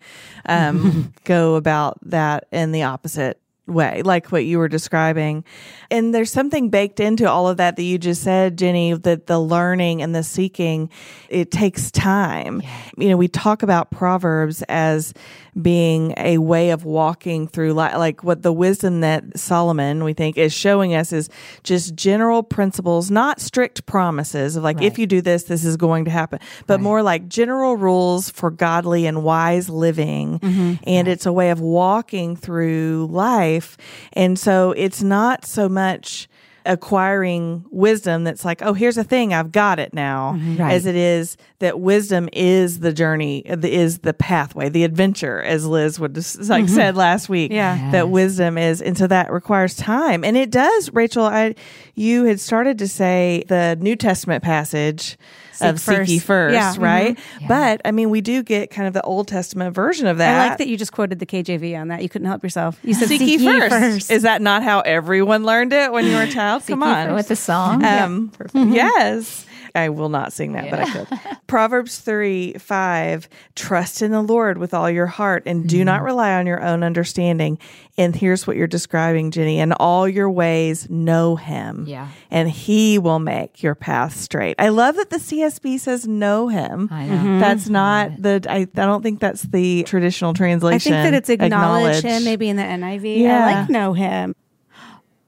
[0.46, 5.44] um, go about that in the opposite way, like what you were describing.
[5.92, 9.40] And there's something baked into all of that that you just said, Ginny, that the
[9.40, 10.90] learning and the seeking,
[11.30, 12.62] it takes time.
[12.98, 15.14] You know, we talk about Proverbs as
[15.62, 20.38] being a way of walking through life, like what the wisdom that Solomon, we think,
[20.38, 21.30] is showing us is
[21.64, 26.06] just general principles, not strict promises of like, if you do this, this is going
[26.06, 30.40] to happen, but more like general rules for godly and wise living.
[30.40, 30.74] Mm-hmm.
[30.84, 33.78] And it's a way of walking through life.
[34.14, 36.28] And so it's not so much
[36.68, 40.58] acquiring wisdom that's like, oh, here's a thing, I've got it now, mm-hmm.
[40.58, 40.74] Right.
[40.74, 46.00] as it is that wisdom is the journey, is the pathway, the adventure, as Liz
[46.00, 46.68] would like mm-hmm.
[46.68, 47.52] said last week.
[47.52, 47.92] Yeah.
[47.92, 50.24] That wisdom is, and so that requires time.
[50.24, 51.56] And it does, Rachel, I,
[51.96, 55.18] you had started to say the New Testament passage
[55.62, 56.26] of seek ye first.
[56.28, 56.74] first, Yeah.
[56.76, 56.82] Mhm.
[56.82, 57.20] right?
[57.48, 60.46] But I mean, we do get kind of the Old Testament version of that.
[60.46, 62.04] I like that you just quoted the KJV on that.
[62.04, 62.78] You couldn't help yourself.
[62.84, 64.12] You said Seek ye first.
[64.12, 66.64] Is that not how everyone learned it when you were a child?
[66.68, 67.14] Come on.
[67.14, 67.84] with the song.
[67.84, 69.46] Um, yes.
[69.78, 71.38] I will not sing that, but I could.
[71.48, 76.06] Proverbs 3 5 Trust in the Lord with all your heart and do not mm-hmm.
[76.06, 77.60] rely on your own understanding.
[77.98, 79.60] And here's what you're describing, Ginny.
[79.60, 81.86] In all your ways, know him.
[81.88, 82.10] Yeah.
[82.30, 84.56] And he will make your path straight.
[84.60, 86.90] I love that the CSB says know him.
[86.92, 87.16] I know.
[87.16, 87.40] Mm-hmm.
[87.40, 90.94] That's not the, I, I don't think that's the traditional translation.
[90.94, 93.20] I think that it's acknowledge, him, maybe in the NIV.
[93.20, 93.46] Yeah.
[93.46, 94.36] I like know him.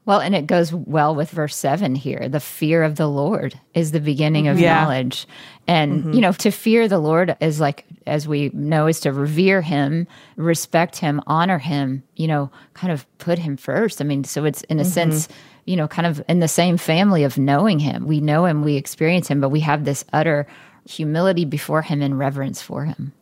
[0.09, 2.27] Well, and it goes well with verse seven here.
[2.27, 4.63] The fear of the Lord is the beginning of mm-hmm.
[4.63, 4.83] Yeah.
[4.83, 5.27] knowledge.
[5.67, 6.13] And, mm-hmm.
[6.13, 10.07] you know, to fear the Lord is like, as we know, is to revere him,
[10.35, 14.01] respect him, honor him, you know, kind of put him first.
[14.01, 14.91] I mean, so it's in a mm-hmm.
[14.91, 15.27] sense,
[15.65, 18.07] you know, kind of in the same family of knowing him.
[18.07, 20.47] We know him, we experience him, but we have this utter
[20.89, 23.13] humility before him and reverence for him.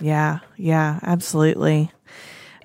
[0.00, 1.92] Yeah, yeah, absolutely.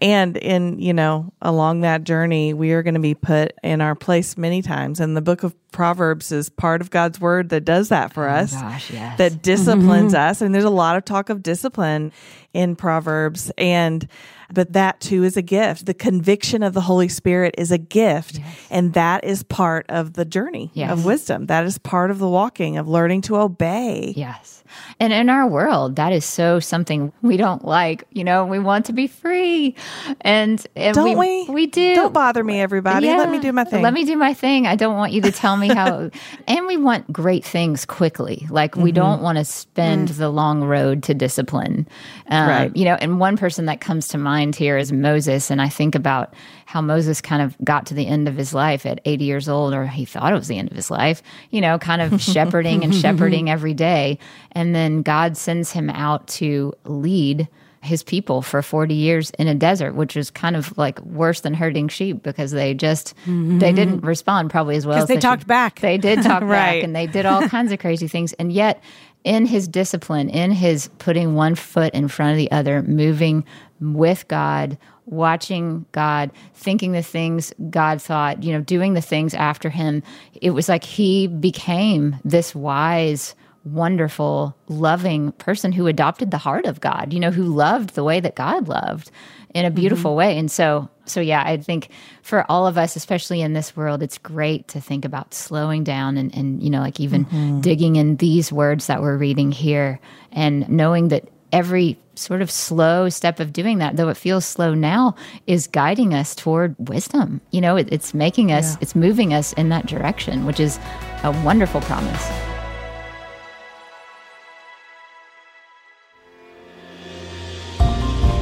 [0.02, 3.94] And in, you know, along that journey, we are going to be put in our
[3.94, 5.00] place many times.
[5.00, 8.34] And the book of Proverbs is part of God's word that does that for oh
[8.34, 8.52] us.
[8.52, 9.18] gosh, yes.
[9.20, 9.42] That mm-hmm.
[9.42, 10.42] disciplines us.
[10.42, 12.12] And there's a lot of talk of discipline
[12.52, 13.52] in Proverbs.
[13.60, 14.08] And,
[14.52, 15.86] but that too is a gift.
[15.86, 18.40] The conviction of the Holy Spirit is a gift.
[18.72, 20.92] And that is part of the journey Yes.
[20.92, 21.46] of wisdom.
[21.46, 24.14] That is part of the walking, of learning to obey.
[24.18, 24.61] Yes.
[25.00, 28.04] And in our world, that is so something we don't like.
[28.12, 29.76] You know, we want to be free.
[30.22, 31.46] And, and Don't we?
[31.50, 31.96] We do.
[31.96, 33.08] Don't bother me, everybody.
[33.08, 33.82] Let me do my thing.
[33.82, 34.68] Let me do my thing.
[34.68, 36.10] I don't want you to tell me how.
[36.48, 38.48] and we want great things quickly.
[38.50, 38.96] Like we Mm-hmm.
[38.96, 41.88] don't want to spend the long road to discipline.
[42.28, 42.76] Um, Right.
[42.76, 45.50] You know, and one person that comes to mind here is Moses.
[45.50, 46.34] And I think about
[46.72, 49.74] how Moses kind of got to the end of his life at 80 years old,
[49.74, 52.84] or he thought it was the end of his life, you know, kind of shepherding
[52.84, 54.18] and shepherding every day.
[54.54, 57.48] And then God sends him out to lead
[57.84, 61.56] his people for 40 years in a desert which is kind of like worse than
[61.56, 65.08] herding sheep because they just they didn't respond probably as well as Mm-hmm.
[65.08, 65.22] they should.
[65.22, 65.80] talked back.
[65.80, 66.50] they did talk Right.
[66.78, 68.84] back and they did all kinds of crazy things and yet
[69.24, 73.44] in his discipline in his putting one foot in front of the other moving
[73.80, 74.78] with god
[75.12, 80.02] watching god thinking the things god thought you know doing the things after him.
[80.42, 86.82] It was like he became this wise wonderful, loving person who adopted the heart of
[86.82, 89.12] God, you know, who loved the way that God loved
[89.54, 89.76] in a mm-hmm.
[89.76, 90.38] beautiful way.
[90.38, 91.90] And so, so yeah, I think
[92.24, 96.18] for all of us, especially in this world, it's great to think about slowing down
[96.18, 97.62] and, and you know, like even mm-hmm.
[97.62, 100.00] digging in these words that we're reading here
[100.32, 104.74] and knowing that every sort of slow step of doing that, though it feels slow
[104.74, 105.16] now,
[105.48, 107.42] is guiding us toward wisdom.
[107.52, 110.80] You know, it, it's making us, it's moving us in that direction, which is
[111.24, 112.30] a wonderful promise.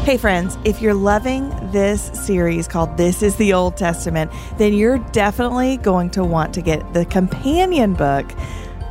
[0.09, 4.97] Hey, friends, if you're loving this series called This is the Old Testament, then you're
[5.11, 8.25] definitely going to want to get the companion book.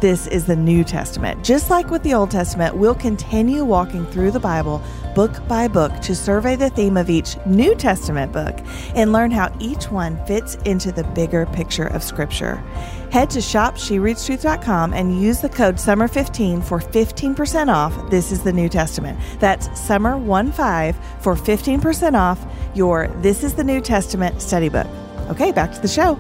[0.00, 1.42] This is the New Testament.
[1.42, 4.80] Just like with the Old Testament, we'll continue walking through the Bible
[5.16, 8.56] book by book to survey the theme of each New Testament book
[8.94, 12.62] and learn how each one fits into the bigger picture of Scripture.
[13.11, 18.08] Head to shopshereadstruth.com and use the code SUMMER15 for 15% off.
[18.08, 19.18] This is the New Testament.
[19.40, 22.38] That's SUMMER15 for 15% off
[22.74, 24.87] your This is the New Testament study book.
[25.30, 26.16] Okay, back to the show.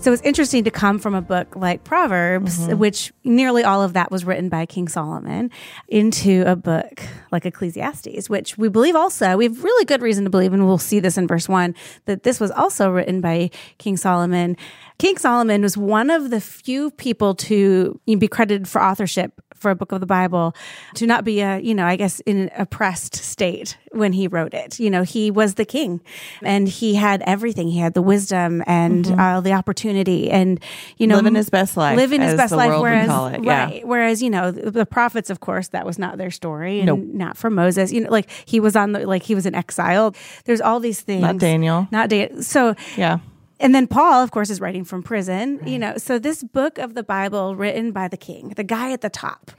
[0.00, 2.78] So it's interesting to come from a book like Proverbs, Mm-hmm.
[2.78, 5.50] which nearly all of that was written by King Solomon,
[5.88, 10.30] into a book like Ecclesiastes, which we believe also, we have really good reason to
[10.30, 11.74] believe, and we'll see this in verse one,
[12.06, 14.56] that this was also written by King Solomon.
[14.98, 19.74] King Solomon was one of the few people to be credited for authorship for a
[19.74, 20.54] book of the Bible
[20.94, 24.54] to not be a, you know, I guess in an oppressed state when he wrote
[24.54, 24.78] it.
[24.80, 26.00] You know, he was the king
[26.42, 27.68] and he had everything.
[27.68, 30.58] He had the wisdom and uh, the opportunity and,
[30.96, 31.24] you know, Mm-hmm.
[31.24, 32.80] Living his best life, living his best life.
[32.80, 33.64] Whereas, call it, yeah.
[33.64, 33.86] right.
[33.86, 37.00] Whereas, you know, the, the prophets, of course, that was not their story and Nope.
[37.02, 37.92] not for Moses.
[37.92, 40.14] You know, like he was on the, like he was in exile.
[40.44, 41.22] There's all these things.
[41.22, 41.88] Not Daniel.
[41.90, 42.40] Not Daniel.
[42.42, 43.18] So, Yeah.
[43.60, 45.96] And then Paul, of course, is writing from prison, you know.
[45.96, 49.50] So this book of the Bible written by the king, the guy at the top,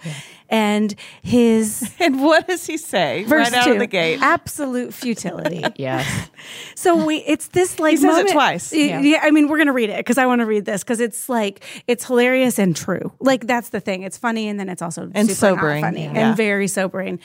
[0.49, 4.19] and his And what does he say verse right out two, of the gate?
[4.21, 5.63] absolute futility.
[5.77, 6.29] Yes.
[6.75, 8.71] so we, it's this like He says it twice.
[8.71, 9.19] Y- Yeah.
[9.21, 11.63] I mean, we're gonna read it because I want to read this because it's like
[11.87, 13.11] it's hilarious and true.
[13.19, 14.03] Like that's the thing.
[14.03, 15.81] It's funny and then it's also And sobering.
[15.83, 16.13] funny Yeah.
[16.29, 17.19] and very sobering.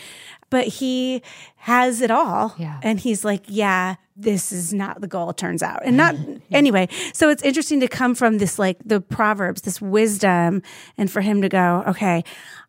[0.50, 1.22] But he
[1.56, 2.78] has it all, Yeah.
[2.82, 3.96] and he's like, yeah.
[4.16, 5.84] This is not the goal, it turns out.
[5.84, 6.14] And not,
[6.50, 6.88] anyway.
[7.12, 10.62] So it's interesting to come from this, like the Proverbs, this wisdom,
[10.96, 12.24] and for him to go, okay,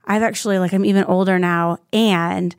[0.05, 2.55] I've actually, like, I'm even older now, and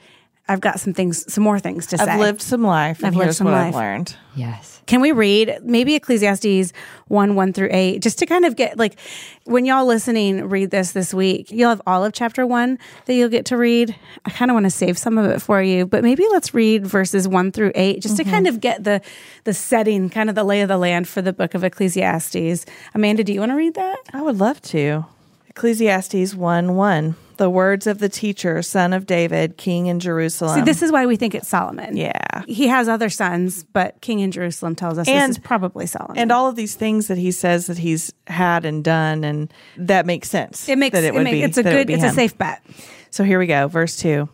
[0.49, 2.05] I've got some things, some more things to say.
[2.05, 3.75] I've lived some life, and I've lived here's some what life.
[3.75, 4.17] I've learned.
[4.37, 4.81] Yes.
[4.87, 6.73] Can we read maybe Ecclesiastes
[7.09, 8.97] 1 1 through 8, just to kind of get like
[9.45, 13.29] when y'all listening read this this week, you'll have all of chapter 1 that you'll
[13.29, 13.97] get to read.
[14.25, 16.87] I kind of want to save some of it for you, but maybe let's read
[16.87, 18.31] verses 1 through 8 just to mm-hmm.
[18.31, 19.01] kind of get the
[19.43, 22.67] the setting, kind of the lay of the land for the book of Ecclesiastes.
[22.95, 23.99] Amanda, do you want to read that?
[24.13, 25.07] I would love to.
[25.49, 27.17] Ecclesiastes 1 1.
[27.37, 30.55] The words of the teacher, son of David, king in Jerusalem.
[30.55, 31.97] See, this is why we think it's Solomon.
[31.97, 32.13] yeah.
[32.47, 36.17] He has other sons, but king in Jerusalem tells us And- this is probably Solomon.
[36.19, 40.07] And all of these things that he says that he's had and done, and that
[40.07, 40.69] makes sense.
[40.69, 41.43] it makes it, it make, be.
[41.43, 42.63] it's a it good be it's a safe bet.
[43.11, 44.29] So here we go, verse 2.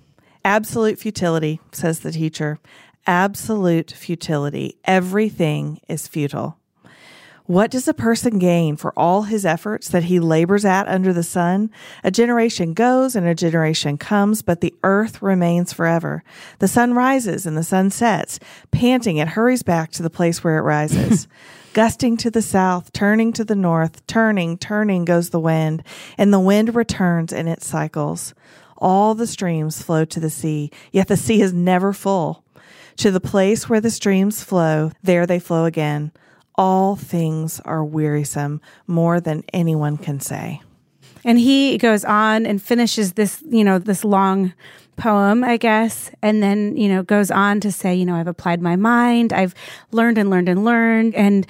[0.44, 2.58] Absolute futility, says the teacher.
[3.06, 4.76] Absolute futility.
[4.84, 6.58] Everything is futile.
[7.46, 11.24] What does a person gain for all his efforts that he labors at under the
[11.24, 11.70] sun?
[12.04, 16.22] A generation goes and a generation comes, but the earth remains forever.
[16.60, 18.38] The sun rises and the sun sets.
[18.70, 21.26] Panting, it hurries back to the place where it rises.
[21.72, 25.82] Gusting to the south, turning to the north, turning, turning goes the wind,
[26.16, 28.34] and the wind returns in its cycles.
[28.78, 32.44] All the streams flow to the sea, yet the sea is never full.
[32.98, 36.12] To the place where the streams flow, there they flow again.
[36.56, 40.60] All things are wearisome, more than anyone can say.
[41.24, 44.52] And he goes on and finishes this, you know, this long
[44.96, 48.60] poem, I guess, and then, you know, goes on to say, you know, I've applied
[48.60, 49.54] my mind, I've
[49.90, 51.14] learned and learned and learned.
[51.14, 51.46] And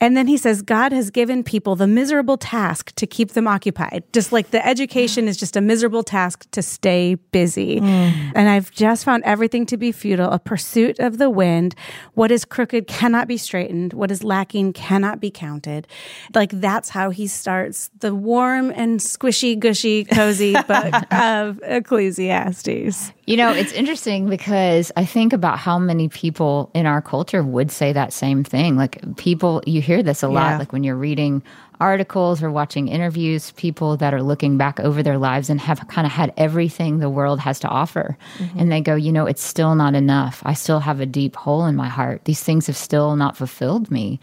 [0.00, 4.04] and then he says, God has given people the miserable task to keep them occupied.
[4.12, 7.80] Just like the education is just a miserable task to stay busy.
[7.80, 8.32] Mm.
[8.34, 11.74] And I've just found everything to be futile, a pursuit of the wind.
[12.14, 13.92] What is crooked cannot be straightened.
[13.92, 15.86] What is lacking cannot be counted.
[16.34, 23.12] Like that's how he starts the warm and squishy, gushy, cozy book of Ecclesiastes.
[23.26, 27.70] You know, it's interesting because I think about how many people in our culture would
[27.70, 28.76] say that same thing.
[28.76, 30.58] Like people, you hear this a lot, Yeah.
[30.58, 31.42] like when you're reading
[31.80, 36.06] articles or watching interviews, people that are looking back over their lives and have kind
[36.06, 38.16] of had everything the world has to offer.
[38.56, 40.42] And they go, you know, it's still not enough.
[40.46, 42.24] I still have a deep hole in my heart.
[42.24, 44.18] These things have still not fulfilled me.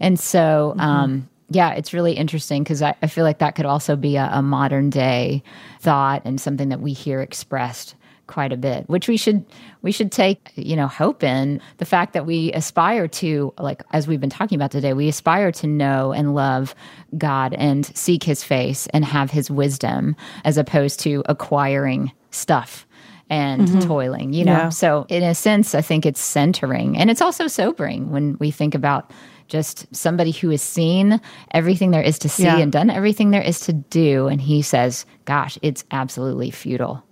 [0.00, 3.94] And so, um, yeah, it's really interesting because I, I feel like that could also
[3.96, 5.42] be a, a modern day
[5.80, 7.94] thought and something that we hear expressed
[8.26, 9.44] quite a bit which we should
[9.82, 11.60] we should take you know hope in.
[11.78, 15.52] The fact that we aspire to like as we've been talking about today we aspire
[15.52, 16.74] to know and love
[17.16, 22.86] god and seek his face and have his wisdom as opposed to acquiring stuff
[23.28, 23.80] and mm-hmm.
[23.80, 24.52] toiling you know?
[24.52, 24.68] Yeah.
[24.68, 26.96] so in a sense i think it's centering.
[26.96, 29.10] And it's also sobering when we think about
[29.48, 31.20] just somebody who has seen
[31.52, 32.58] everything there is to see Yeah.
[32.58, 34.26] and done everything there is to do.
[34.26, 37.04] And he says gosh it's absolutely futile.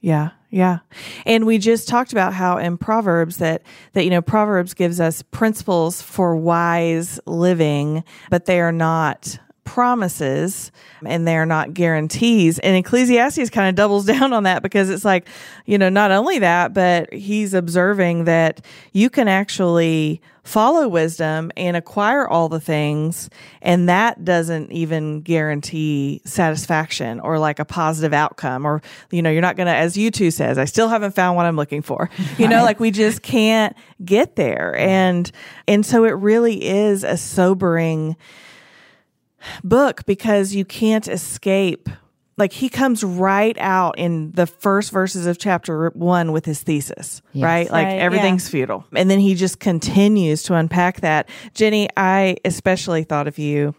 [0.00, 0.78] Yeah, yeah.
[1.26, 3.62] And we just talked about how in Proverbs that
[3.94, 10.70] that you know Proverbs gives us principles for wise living, but they are not promises
[11.04, 12.58] and they're not guarantees.
[12.58, 15.26] And Ecclesiastes kind of doubles down on that because it's like,
[15.66, 21.74] you know, not only that, but he's observing that you can actually follow wisdom and
[21.74, 23.30] acquire all the things
[23.62, 29.40] and that doesn't even guarantee satisfaction or like a positive outcome or you know you're
[29.40, 32.10] not going to as U2 says i still haven't found what i'm looking for.
[32.36, 33.74] You know like we just can't
[34.04, 34.76] get there.
[34.76, 35.30] And
[35.66, 38.16] and so it really is a sobering
[39.62, 41.88] book because you can't escape
[42.36, 47.22] like he comes right out in the first verses of chapter one with his thesis,
[47.32, 47.44] Yes.
[47.44, 47.70] right?
[47.70, 48.84] Like Right, everything's futile.
[48.92, 51.28] And then he just continues to unpack that.
[51.54, 53.76] Ginny, I especially thought of you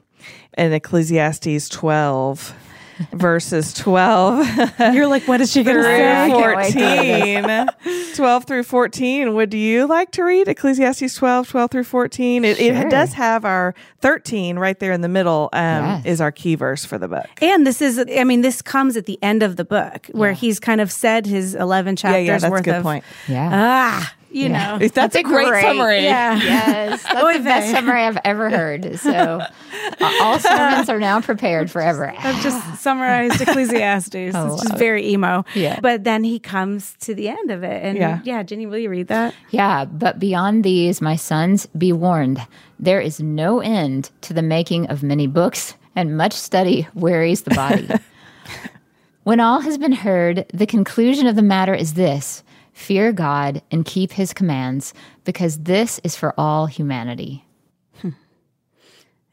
[0.57, 2.55] in Ecclesiastes 12,
[3.11, 4.47] verses 12
[4.93, 6.27] You're like, what is she going to through say?
[6.29, 8.15] can't wait to read 14.
[8.15, 9.33] 12 through 14.
[9.33, 12.45] Would you like to read Ecclesiastes 12, 12 through 14?
[12.45, 12.65] It, Sure.
[12.73, 16.05] it does have our 13 right there in the middle, um, Yes.
[16.05, 17.27] is our key verse for the book.
[17.41, 20.59] And this is, I mean, this comes at the end of the book where he's
[20.59, 23.03] kind of said his 11 chapters yeah, that's a worth good of, point.
[23.27, 24.77] yeah ah, you know.
[24.79, 26.03] That's, a great, summary.
[26.03, 26.35] Yeah.
[26.35, 28.99] Yes, that's Oy the best summary I've ever heard.
[28.99, 29.41] So
[30.01, 32.13] all sermons are now prepared forever.
[32.17, 34.13] I've just summarized Ecclesiastes.
[34.15, 35.45] it's Oh, just very emo.
[35.55, 35.79] Yeah.
[35.79, 37.83] But then he comes to the end of it.
[37.83, 38.19] And Yeah.
[38.23, 39.33] yeah, Ginny, will you read that?
[39.51, 42.45] Yeah, but beyond these, my sons, be warned.
[42.79, 47.55] There is no end to the making of many books, and much study wearies the
[47.55, 47.87] body.
[49.23, 52.43] when all has been heard, the conclusion of the matter is this
[52.75, 57.45] Fear God and keep his commands, because this is for all humanity.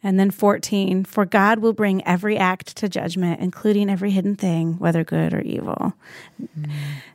[0.04, 4.74] And then 14, for God will bring every act to judgment, including every hidden thing,
[4.80, 5.92] whether good or evil.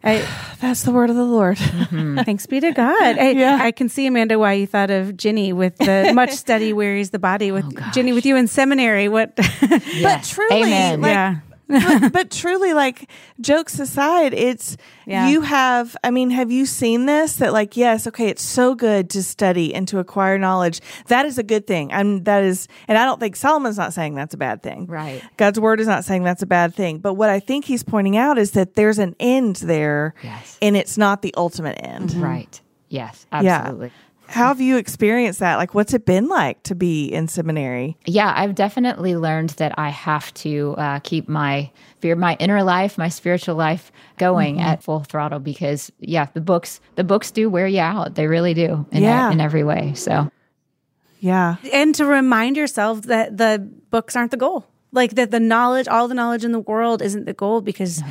[0.06, 0.26] I,
[0.62, 1.58] That's the word of the Lord.
[1.58, 2.20] Mm-hmm.
[2.26, 3.18] thanks be to God.
[3.18, 3.58] I, Yeah.
[3.60, 7.20] I can see, Amanda, why you thought of Ginny with the much study wearies the
[7.20, 9.10] body with oh, Ginny with you in seminary.
[9.10, 9.36] What?
[10.02, 11.02] But truly, Amen.
[11.02, 11.40] like, yeah.
[11.68, 13.10] But, but truly, like
[13.42, 15.28] jokes aside, it's Yeah.
[15.30, 15.96] you have.
[16.04, 17.38] I mean, have you seen this?
[17.38, 20.82] That like, yes, okay, it's so good to study and to acquire knowledge.
[21.08, 21.92] That is a good thing.
[21.92, 24.86] And that is, and I don't think Solomon's not saying that's a bad thing.
[24.88, 25.22] Right.
[25.38, 27.00] God's word is not saying that's a bad thing.
[27.00, 30.58] But what I think he's pointing out is that there's an end there, Yes.
[30.62, 32.14] and it's not the ultimate end.
[32.14, 32.60] Right.
[32.90, 33.74] Yes, Yeah.
[34.28, 34.42] Absolutely.
[34.42, 35.56] How have you experienced that?
[35.56, 37.98] Like, what's it been like to be in seminary?
[38.06, 42.98] Yeah, I've definitely learned that I have to uh, keep my fear, my inner life,
[42.98, 47.68] my spiritual life going at full throttle because, yeah, the books, the books do wear
[47.68, 48.16] you out.
[48.16, 49.32] They really do in, Yeah.
[49.32, 49.94] in every way.
[49.96, 50.30] So,
[51.20, 51.56] Yeah.
[51.74, 54.66] and to remind yourself that the books aren't the goal.
[54.94, 58.02] Like that the knowledge, all the knowledge in the world isn't the goal because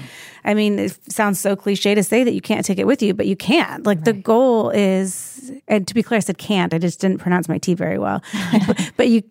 [0.46, 3.12] I mean, it sounds so cliche to say that you can't take it with you,
[3.14, 3.84] but you can't.
[3.84, 6.72] Like the goal is, and to be clear, I said can't.
[6.72, 8.22] I just didn't pronounce my T very well.
[8.66, 9.22] but, but you,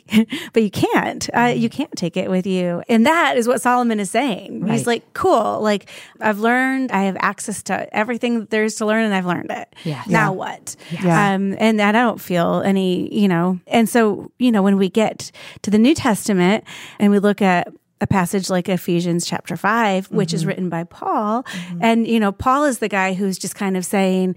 [0.51, 1.29] but you can't.
[1.33, 4.67] Uh, you can't take it with you, and that is what Solomon is saying.
[4.67, 5.61] He's like, cool.
[5.61, 5.89] Like
[6.19, 9.51] I've learned, I have access to everything that there is to learn, and I've learned
[9.51, 9.73] it.
[9.85, 10.07] Yes.
[10.07, 10.75] Now what?
[10.91, 11.33] Yeah.
[11.33, 13.59] Um, and I don't feel any, you know.
[13.67, 16.65] And so, you know, when we get to the New Testament
[16.99, 17.69] and we look at
[18.01, 20.49] a passage like Ephesians chapter 5, which is mm-hmm.
[20.49, 21.79] written by Paul, mm-hmm.
[21.81, 24.35] and, you know, Paul is the guy who's just kind of saying,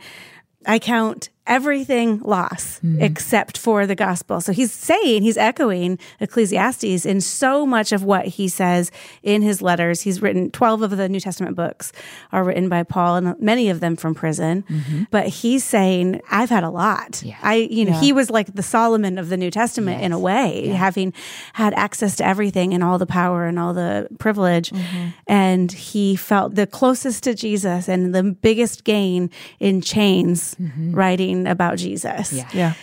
[0.66, 3.02] I count everything loss mm-hmm.
[3.02, 4.40] except for the gospel.
[4.40, 8.92] So he's saying, he's echoing Ecclesiastes in so much of what he says
[9.22, 10.02] in his letters.
[10.02, 11.92] He's written 12 of the New Testament books
[12.32, 14.64] are written by Paul and many of them from prison.
[14.68, 15.04] Mm-hmm.
[15.10, 17.22] But he's saying, I've had a lot.
[17.24, 17.40] Yes.
[17.42, 20.68] I, you know, he was like the Solomon of the New Testament in a way,
[20.68, 21.12] having
[21.54, 24.70] had access to everything and all the power and all the privilege.
[24.70, 25.08] Mm-hmm.
[25.26, 30.54] And he felt the closest to Jesus and the biggest gain in chains
[30.90, 32.32] writing about Jesus.
[32.32, 32.48] Yeah.
[32.52, 32.74] Yeah.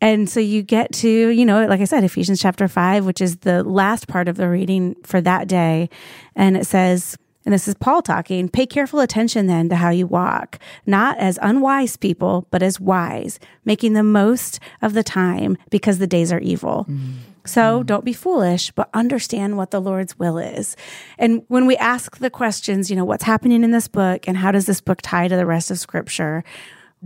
[0.00, 3.38] And so you get to, you know, like I said, Ephesians chapter 5, which is
[3.38, 5.88] the last part of the reading for that day.
[6.36, 10.06] And it says, and this is Paul talking, pay careful attention then to how you
[10.06, 15.98] walk, not as unwise people, but as wise, making the most of the time because
[15.98, 16.86] the days are evil.
[16.88, 17.12] Mm-hmm.
[17.46, 20.76] So don't be foolish, but understand what the Lord's will is.
[21.18, 24.50] And when we ask the questions, you know, what's happening in this book and how
[24.50, 26.42] does this book tie to the rest of scripture?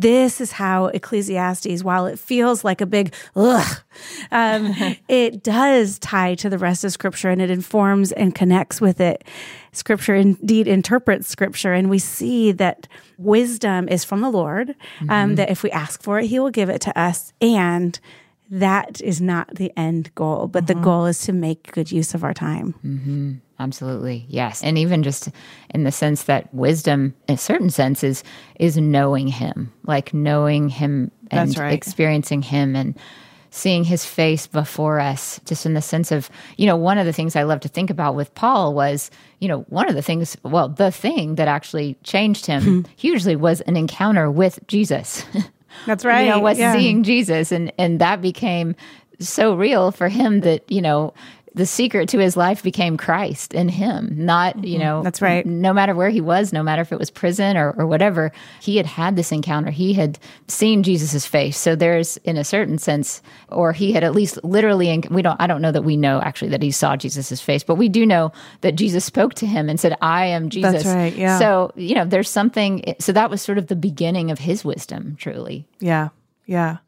[0.01, 3.81] This is how Ecclesiastes, while it feels like a big ugh,
[4.31, 4.73] um,
[5.09, 9.25] it does tie to the rest of Scripture and it informs and connects with it.
[9.73, 12.87] Scripture indeed interprets Scripture, and we see that
[13.17, 14.77] wisdom is from the Lord.
[15.09, 17.99] Um, that if we ask for it, He will give it to us, and
[18.51, 20.85] that is not the end goal, but the mm-hmm.
[20.85, 22.75] goal is to make good use of our time.
[22.85, 23.35] Mm-hmm.
[23.61, 24.25] Absolutely.
[24.29, 24.63] Yes.
[24.63, 25.29] And even just
[25.71, 28.23] in the sense that wisdom, in a certain sense, is,
[28.59, 31.73] is knowing him, like knowing him and right.
[31.73, 32.97] experiencing him and
[33.51, 37.13] seeing his face before us, just in the sense of, you know, one of the
[37.13, 40.37] things I love to think about with Paul was, you know, one of the things,
[40.43, 42.81] well, the thing that actually changed him hmm.
[42.97, 45.25] hugely was an encounter with Jesus.
[45.87, 46.25] That's right.
[46.27, 48.75] you know, was seeing Jesus, and and that became
[49.21, 51.13] so real for him that you know
[51.59, 54.15] the secret to his life became Christ in him.
[54.17, 54.83] Not you mm-hmm.
[54.85, 55.45] know That's right.
[55.45, 58.33] No matter where he was, no matter if it was prison or or whatever,
[58.63, 59.71] he had had this encounter.
[59.71, 61.59] He had seen Jesus's face.
[61.59, 65.03] So there's in a certain sense, or he had at least literally.
[65.11, 65.41] We don't.
[65.41, 68.07] I don't know that we know actually that he saw Jesus's face, but we do
[68.07, 71.39] know that Jesus spoke to him and said, "I am Jesus." That's right, yeah.
[71.41, 72.95] So you know, there's something.
[73.01, 75.67] So that was sort of the beginning of his wisdom, truly.
[75.81, 76.11] Yeah.
[76.47, 76.79] Yeah.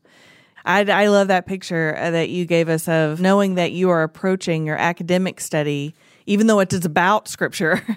[0.64, 4.02] I, I love that picture uh, that you gave us of knowing that you are
[4.02, 5.94] approaching your academic study,
[6.31, 7.83] even though it is about scripture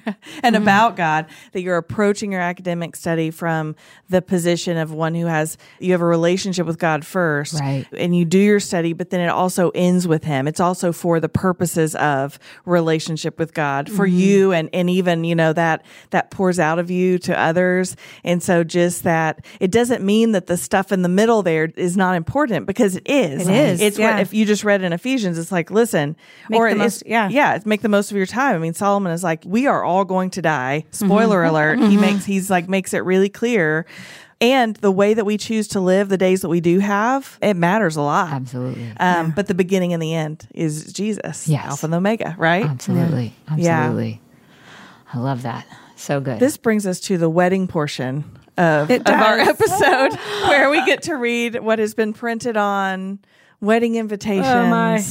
[0.42, 0.64] and mm-hmm.
[0.64, 3.76] about God, that you're approaching your academic study from
[4.10, 7.60] the position of one who has, you have a relationship with God first.
[7.60, 7.86] Right.
[7.96, 10.48] And you do your study, but then it also ends with Him.
[10.48, 14.18] It's also for the purposes of relationship with God for mm-hmm.
[14.18, 17.96] you and, and even, you know, that, that pours out of you to others.
[18.24, 21.96] And so just that it doesn't mean that the stuff in the middle there is
[21.96, 23.48] not important because it is.
[23.48, 24.14] It is, It's yeah.
[24.14, 26.16] what, if you just read in Ephesians, it's like, listen,
[26.50, 27.30] Make or the most- yeah.
[27.30, 28.56] yeah, make the most of your time.
[28.56, 30.86] I mean, Solomon is like, we are all going to die.
[30.92, 31.06] Mm-hmm.
[31.06, 31.80] Spoiler alert.
[31.80, 33.86] He makes, he's like, makes it really clear.
[34.42, 37.54] And the way that we choose to live the days that we do have, it
[37.56, 38.34] matters a lot.
[38.34, 38.92] Absolutely.
[38.98, 41.66] Um, But the beginning and the end is Jesus, Yes.
[41.66, 42.66] Alpha and Omega, right?
[42.66, 43.34] Absolutely.
[43.56, 43.80] Yeah.
[43.84, 44.22] Absolutely.
[45.14, 45.66] I love that.
[45.96, 46.40] so good.
[46.40, 48.26] This brings us to the wedding portion
[48.58, 50.14] of, of our episode
[50.48, 53.20] where we get to read what has been printed on
[53.62, 55.02] wedding invitations Oh, my.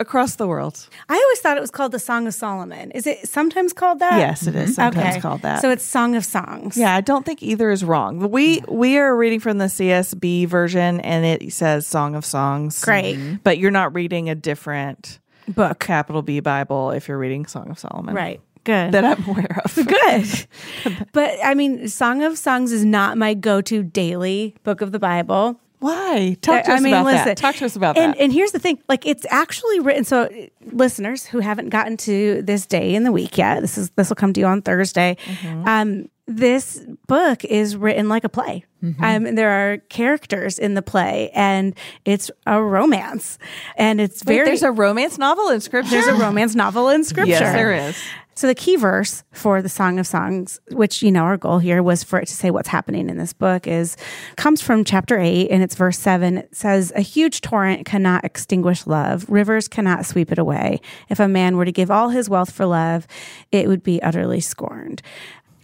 [0.00, 0.88] Across the world.
[1.08, 2.90] I always thought it was called the Song of Solomon.
[2.92, 4.18] Is it sometimes called that?
[4.18, 5.60] Yes, it is sometimes called that.
[5.60, 6.76] So it's Song of Songs.
[6.76, 8.30] yeah, I don't think either is wrong.
[8.30, 12.84] We we are reading from the CSB version and it says Song of Songs.
[12.84, 13.16] Great.
[13.16, 13.36] Mm-hmm.
[13.44, 15.18] But you're not reading a different
[15.48, 15.78] Book.
[15.78, 18.14] capital B Bible if you're reading Song of Solomon.
[18.14, 18.40] Right.
[18.64, 18.92] Good.
[18.92, 19.74] That I'm aware of.
[19.86, 21.06] Good.
[21.12, 24.98] but I mean, Song of Songs is not my go to daily book of the
[24.98, 25.58] Bible.
[25.80, 26.36] Why?
[26.40, 27.36] Talk to us about that.
[27.36, 28.20] Talk to us about and, that.
[28.20, 30.04] And here's the thing: like, it's actually written.
[30.04, 30.28] So,
[30.72, 34.16] listeners who haven't gotten to this day in the week yet, this is this will
[34.16, 35.16] come to you on Thursday.
[35.24, 35.68] Mm-hmm.
[35.68, 38.64] Um, this book is written like a play.
[38.82, 39.02] Mm-hmm.
[39.02, 41.74] Um, and there are characters in the play, and
[42.04, 43.38] it's a romance,
[43.76, 44.46] and it's Wait, very.
[44.46, 45.90] there's a romance novel in scripture.
[45.90, 47.30] there's a romance novel in scripture.
[47.30, 47.96] Yes, there is.
[48.38, 51.82] So the key verse for the Song of Songs, which you know our goal here
[51.82, 53.96] was for it to say what's happening in this book, is
[54.36, 56.38] comes from chapter eight and it's verse seven.
[56.38, 60.80] It says, "A huge torrent cannot extinguish love; rivers cannot sweep it away.
[61.08, 63.08] If a man were to give all his wealth for love,
[63.50, 65.02] it would be utterly scorned."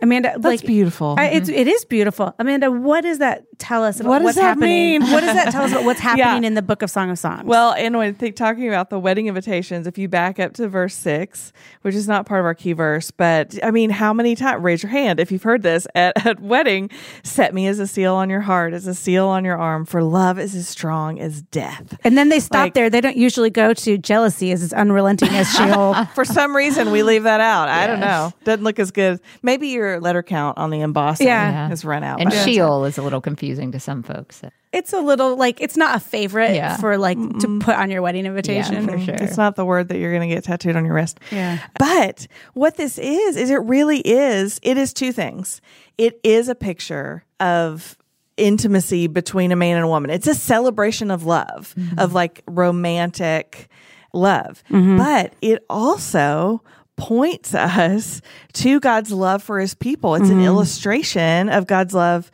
[0.04, 1.16] Amanda, That's like beautiful.
[1.18, 1.58] I, it's mm-hmm.
[1.58, 2.34] it is beautiful.
[2.38, 5.00] Amanda, what does that tell us about What does what's that happening?
[5.00, 5.10] mean?
[5.10, 6.46] what does that tell us about what's happening Yeah.
[6.48, 7.44] in the book of Song of Songs?
[7.46, 10.94] Well, and when think talking about the wedding invitations, if you back up to verse
[10.94, 11.52] six,
[11.82, 14.62] which is not part of our key verse, but I mean, how many times?
[14.62, 16.90] Raise your hand if you've heard this at, at wedding.
[17.22, 20.02] Set me as a seal on your heart, as a seal on your arm, for
[20.02, 21.96] love is as strong as death.
[22.04, 22.90] and then they stop like- there.
[22.90, 25.94] They don't usually go to jealousy as as unrelenting as Sheol.
[26.14, 27.68] For some reason, we leave that out.
[27.68, 28.32] I don't know.
[28.44, 29.20] Doesn't look as good.
[29.42, 31.68] Maybe your letter count on the embossing Yeah.
[31.68, 32.20] has run out.
[32.20, 34.42] and by Sheol is a little confusing to some folks.
[34.72, 36.76] it's a little like it's not a favorite Yeah.
[36.76, 38.88] for like to put on your wedding Yeah, invitation.
[38.88, 39.14] for sure.
[39.14, 41.20] It's not the word that you're going to get tattooed on your wrist.
[41.30, 41.58] Yeah.
[41.78, 45.60] But what this is, is it really is, it is two things.
[45.96, 47.96] It is a picture of
[48.36, 50.10] intimacy between a man and a woman.
[50.10, 51.98] It's a celebration of love, mm-hmm.
[52.00, 53.68] of like romantic
[54.12, 54.62] love.
[54.70, 54.96] Mm-hmm.
[54.96, 56.62] But it also
[56.96, 58.20] points us
[58.54, 60.14] to God's love for his people.
[60.14, 60.46] It's an mm-hmm.
[60.46, 62.30] illustration of God's love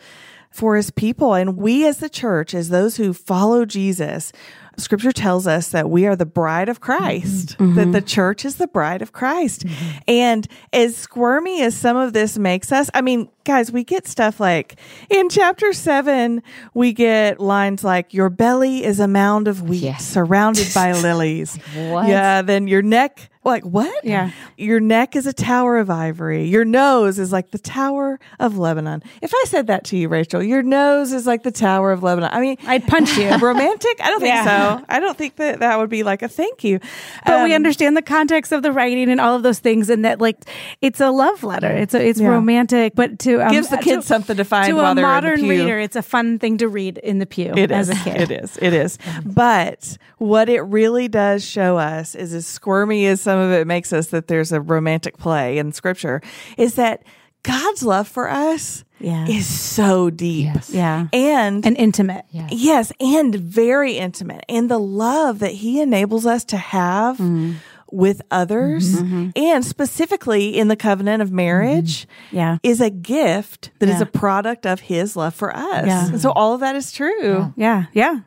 [0.51, 1.35] for his people.
[1.35, 4.33] And we as the church, as those who follow Jesus,
[4.81, 7.75] scripture tells us that we are the bride of Christ, mm-hmm.
[7.75, 7.93] that mm-hmm.
[7.93, 9.65] the church is the bride of Christ.
[10.09, 14.41] And as squirmy as some of this makes us, I mean, guys, we get stuff
[14.41, 16.43] like in chapter seven,
[16.75, 20.07] we get lines like, Your belly is a mound of wheat Yes.
[20.07, 21.59] surrounded by lilies.
[21.91, 22.09] What?
[22.09, 23.31] Yeah, then your neck.
[23.43, 24.05] Like what?
[24.05, 24.33] Yeah.
[24.59, 26.45] Your neck is a tower of ivory.
[26.47, 29.03] Your nose is like the tower of Lebanon.
[29.23, 32.29] If I said that to you, Rachel, your nose is like the tower of Lebanon.
[32.33, 33.31] I mean, I'd punch you.
[33.39, 33.99] romantic?
[34.03, 34.79] I don't think Yeah.
[34.79, 34.85] so.
[34.91, 36.81] I don't think that that would be like a thank you.
[37.25, 40.05] But we Um, understand the context of the writing and all of those things, and
[40.05, 40.45] that like
[40.83, 41.71] it's a love letter.
[41.71, 42.29] It's a, it's Yeah.
[42.29, 45.09] romantic, but to um, Gives the kids something to find to while a they're in
[45.09, 45.49] the modern pew.
[45.51, 45.79] reader.
[45.79, 47.99] It's a fun thing to read in the pew It as is.
[47.99, 48.21] a kid.
[48.21, 48.59] It is.
[48.61, 48.99] It is.
[49.25, 53.93] But what it really does show us is as squirmy as some of it makes
[53.93, 56.21] us that there's a romantic play in scripture
[56.57, 57.03] is that
[57.43, 59.27] God's love for us Yeah.
[59.27, 60.47] is so deep.
[60.55, 60.71] Yes.
[60.71, 62.25] Yeah, And and intimate.
[62.31, 62.49] Yeah.
[62.51, 64.45] Yes, and very intimate.
[64.49, 67.53] And the love that he enables us to have Mm-hmm.
[67.93, 69.17] with others, mm-hmm.
[69.31, 69.31] Mm-hmm.
[69.51, 72.37] and specifically in the covenant of marriage, mm-hmm.
[72.37, 72.59] Yeah.
[72.63, 74.03] is a gift that is Yeah.
[74.03, 75.87] a product of his love for us.
[75.87, 76.09] Yeah.
[76.13, 77.53] And so all of that is true.
[77.57, 78.21] Yeah, yeah.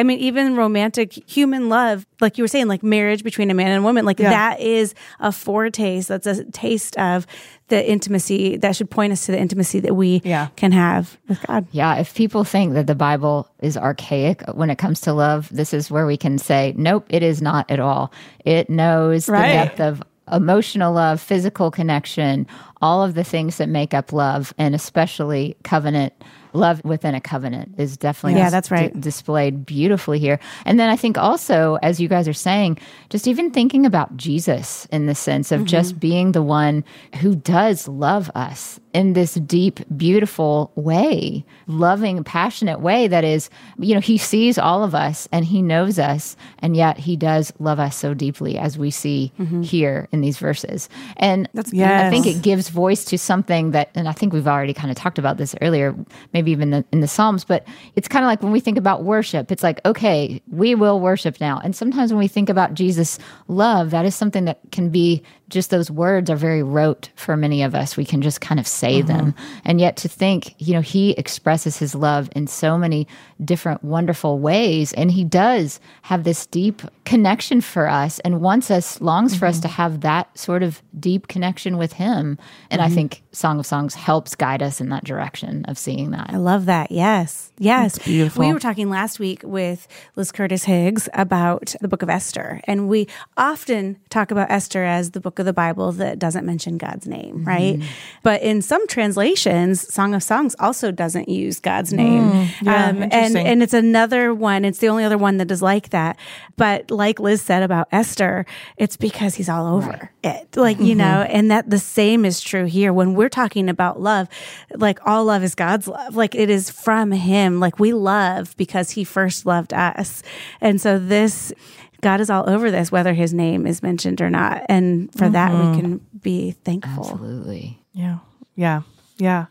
[0.00, 3.68] I mean, even romantic human love, like you were saying, like marriage between a man
[3.68, 4.30] and a woman, like Yeah.
[4.30, 6.08] that is a foretaste.
[6.08, 7.26] That's a taste of
[7.68, 10.48] the intimacy that should point us to the intimacy that we Yeah.
[10.56, 11.66] can have with God.
[11.70, 15.74] Yeah, if people think that the Bible is archaic when it comes to love, this
[15.74, 18.10] is where we can say, nope, it is not at all.
[18.46, 19.48] It knows Right.
[19.48, 22.46] the depth of emotional love, physical connection,
[22.82, 26.12] all of the things that make up love, and especially covenant
[26.52, 28.92] love within a covenant is definitely Yeah, that's right.
[28.92, 30.40] di- displayed beautifully here.
[30.64, 32.78] And then I think also, as you guys are saying,
[33.08, 35.98] just even thinking about Jesus in the sense of just mm-hmm.
[36.00, 36.84] being the one
[37.20, 43.94] who does love us in this deep, beautiful way, loving, passionate way that is, you
[43.94, 47.78] know, he sees all of us and he knows us, and yet he does love
[47.78, 49.62] us so deeply as we see mm-hmm.
[49.62, 50.88] here in these verses.
[51.16, 52.12] And I Yes.
[52.12, 55.18] think it gives voice to something that, and I think we've already kind of talked
[55.18, 55.94] about this earlier,
[56.32, 57.66] maybe even the, in the Psalms, but
[57.96, 61.40] it's kind of like when we think about worship, it's like, okay, we will worship
[61.40, 61.60] now.
[61.62, 63.18] And sometimes when we think about Jesus'
[63.48, 67.62] love, that is something that can be just those words are very rote for many
[67.62, 67.96] of us.
[67.96, 69.08] We can just kind of say mm-hmm.
[69.08, 69.34] them.
[69.64, 73.06] And yet to think, you know, he expresses his love in so many
[73.44, 74.92] different wonderful ways.
[74.92, 79.56] And he does have this deep connection for us and wants us, longs for us
[79.56, 79.62] mm-hmm.
[79.62, 82.38] to have that sort of deep connection with him.
[82.70, 82.94] And I mm-hmm.
[82.94, 86.30] think Song of Songs helps guide us in that direction of seeing that.
[86.30, 86.92] I love that.
[86.92, 87.52] Yes.
[87.58, 87.98] Yes.
[87.98, 88.46] beautiful.
[88.46, 92.60] We were talking last week with Liz Curtis Higgs about the book of Esther.
[92.64, 96.78] And we often talk about Esther as the book of the Bible that doesn't mention
[96.78, 97.48] God's name, mm-hmm.
[97.48, 97.82] right?
[98.22, 102.30] But in some translations, Song of Songs also doesn't use God's name.
[102.30, 102.62] Mm.
[102.62, 105.90] yeah, um, and, and it's another one, it's the only other one that is like
[105.90, 106.16] that.
[106.56, 110.56] But like Liz said about Esther, it's because he's all over it.
[110.56, 110.98] Like, you mm-hmm.
[110.98, 112.92] know, and that the same is true here.
[112.92, 114.28] When we're talking about love,
[114.74, 116.14] like all love is God's love.
[116.14, 117.60] Like it is from him.
[117.60, 120.22] Like we love because he first loved us.
[120.60, 121.52] And so this
[122.00, 124.64] God is all over this, whether his name is mentioned or not.
[124.68, 125.80] And for that we mm-hmm.
[125.80, 127.10] can be thankful.
[127.10, 127.78] Absolutely.
[127.92, 128.18] Yeah.
[128.56, 128.82] Yeah.
[129.18, 129.46] Yeah.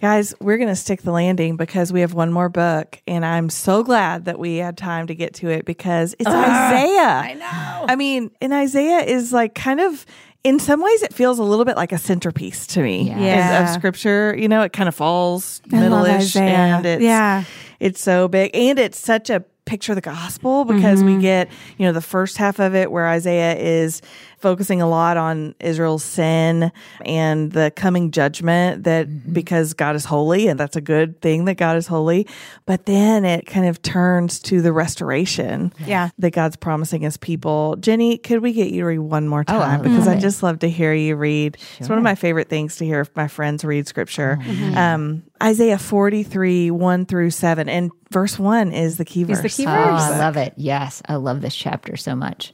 [0.00, 3.48] Guys, we're going to stick the landing because we have one more book, and I'm
[3.48, 7.22] so glad that we had time to get to it because it's Isaiah.
[7.24, 7.86] I know.
[7.88, 10.04] I mean, and Isaiah is like kind of,
[10.44, 13.14] in some ways, it feels a little bit like a centerpiece to me Yeah.
[13.14, 13.62] of- Yeah.
[13.62, 14.36] of scripture.
[14.38, 17.44] You know, it kind of falls I middle-ish, and it's Yeah.
[17.80, 21.20] it's so big, and it's such a picture the gospel because we mm-hmm.
[21.20, 24.00] get you know the first half of it where Isaiah is
[24.38, 26.70] focusing a lot on Israel's sin
[27.04, 31.54] and the coming judgment that because God is holy and that's a good thing that
[31.56, 32.26] God is holy.
[32.66, 36.10] But then it kind of turns to the restoration Yeah.
[36.18, 37.76] that God's promising his people.
[37.80, 39.82] Ginny could we get you to read one more Oh, I time?
[39.82, 41.56] because I just love to hear you read.
[41.78, 44.38] It's one of my favorite things to hear my friends read scripture.
[44.74, 49.62] Um, Isaiah 43 1 through 7 and verse 1 is the key verse Is the
[49.64, 50.02] key Oh, verse.
[50.02, 50.54] I love it.
[50.56, 52.52] Yes, I love this chapter so much.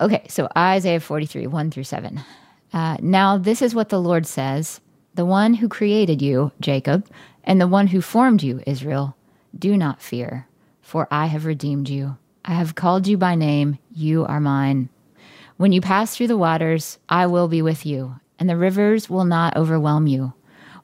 [0.00, 2.20] Okay, so Isaiah 43, 1 through 7.
[2.72, 4.80] Uh, now, this is what the Lord says
[5.14, 7.06] The one who created you, Jacob,
[7.44, 9.16] and the one who formed you, Israel,
[9.56, 10.48] do not fear,
[10.82, 12.16] for I have redeemed you.
[12.44, 14.88] I have called you by name, you are mine.
[15.56, 19.24] When you pass through the waters, I will be with you, and the rivers will
[19.24, 20.32] not overwhelm you.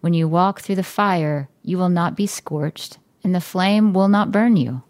[0.00, 4.08] When you walk through the fire, you will not be scorched, and the flame will
[4.08, 4.82] not burn you.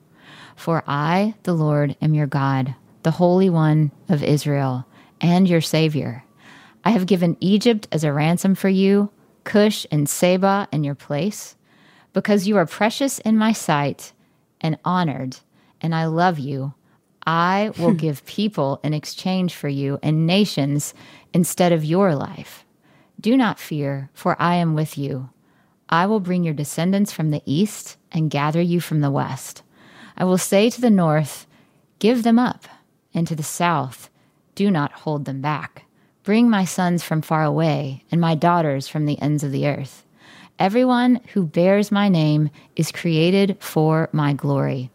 [0.55, 4.87] For I, the Lord, am your God, the Holy One of Israel,
[5.21, 6.25] and your Savior.
[6.85, 9.11] I have given Egypt as a ransom for you,
[9.45, 11.57] Cush and Seba in your place,
[12.13, 14.13] because you are precious in my sight
[14.61, 15.39] and honored,
[15.81, 16.75] and I love you.
[17.27, 20.95] I will give people in exchange for you and nations
[21.33, 22.65] instead of your life.
[23.21, 25.31] Do not fear, for I am with you.
[25.89, 29.63] I will bring your descendants from the east and gather you from the west.
[30.17, 31.47] I will say to the north,
[31.99, 32.67] Give them up,
[33.15, 34.09] and to the south,
[34.55, 35.85] Do not hold them back.
[36.23, 40.05] Bring my sons from far away, and my daughters from the ends of the earth.
[40.59, 44.91] Everyone who bears my name is created for my glory.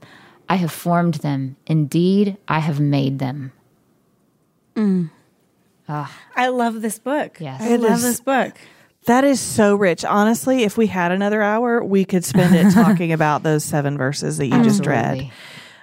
[0.48, 1.56] I have formed them.
[1.66, 3.52] Indeed, I have made them.
[4.76, 5.10] Mm.
[5.90, 6.16] Ah.
[6.36, 7.38] I love this book.
[7.40, 7.62] Yes.
[7.62, 8.54] I It love is- this book.
[9.08, 10.04] That is so rich.
[10.04, 14.38] Honestly, if we had another hour, we could spend it talking about those seven verses
[14.38, 15.32] that you just read Absolutely.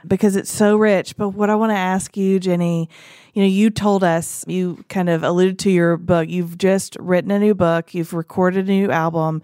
[0.07, 1.17] Because it's so rich.
[1.17, 2.89] But what I want to ask you, Ginny,
[3.35, 6.29] you know, you told us, you kind of alluded to your book.
[6.29, 9.43] You've just written a new book, you've recorded a new album,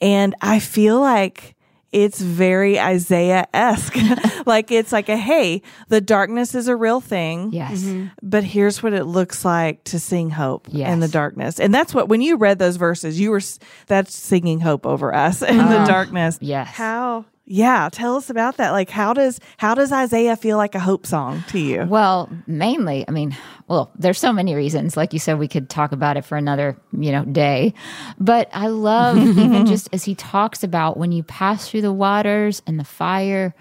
[0.00, 1.54] and I feel like
[1.92, 3.96] it's very Isaiah esque.
[4.46, 7.52] like it's like a hey, the darkness is a real thing.
[7.52, 7.82] Yes.
[7.82, 8.06] Mm-hmm.
[8.22, 11.58] But here's what it looks like to sing hope in the darkness.
[11.58, 15.12] And that's what, when you read those verses, you were, s- that's singing hope over
[15.12, 16.38] us in the ah, darkness.
[16.40, 16.68] yes.
[16.68, 18.70] How, yeah, tell us about that.
[18.70, 21.84] Like, how does, how does Isaiah feel like a hope song to you?
[21.84, 23.36] Well, mainly, I mean,
[23.66, 24.96] well, there's so many reasons.
[24.96, 27.74] Like you said, we could talk about it for another, you know, day.
[28.18, 32.62] But I love even just as he talks about when you pass through the waters
[32.66, 33.54] and the fire,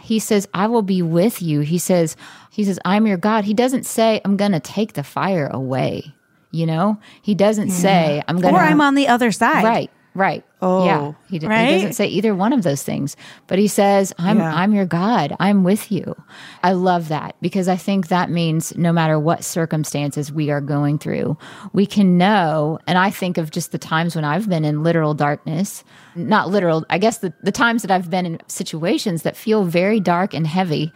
[0.00, 1.60] he says, I will be with you.
[1.60, 2.16] He says,
[2.50, 3.44] he says, I'm your God.
[3.44, 6.14] He doesn't say, I'm going to take the fire away.
[6.50, 8.62] You know, he doesn't say, I'm going to Or.
[8.62, 9.64] I'm on the other side.
[9.64, 10.44] Right, right.
[10.62, 11.12] Oh, yeah.
[11.28, 11.66] He, d- right?
[11.68, 13.16] he doesn't say either one of those things,
[13.48, 14.54] but he says, "I'm Yeah.
[14.54, 15.34] I'm your God.
[15.38, 16.14] I'm with you."
[16.62, 20.98] I love that because I think that means no matter what circumstances we are going
[20.98, 21.36] through,
[21.72, 22.78] we can know.
[22.86, 25.84] And I think of just the times when I've been in literal darkness,
[26.14, 26.86] not literal.
[26.88, 30.46] I guess the the times that I've been in situations that feel very dark and
[30.46, 30.92] heavy,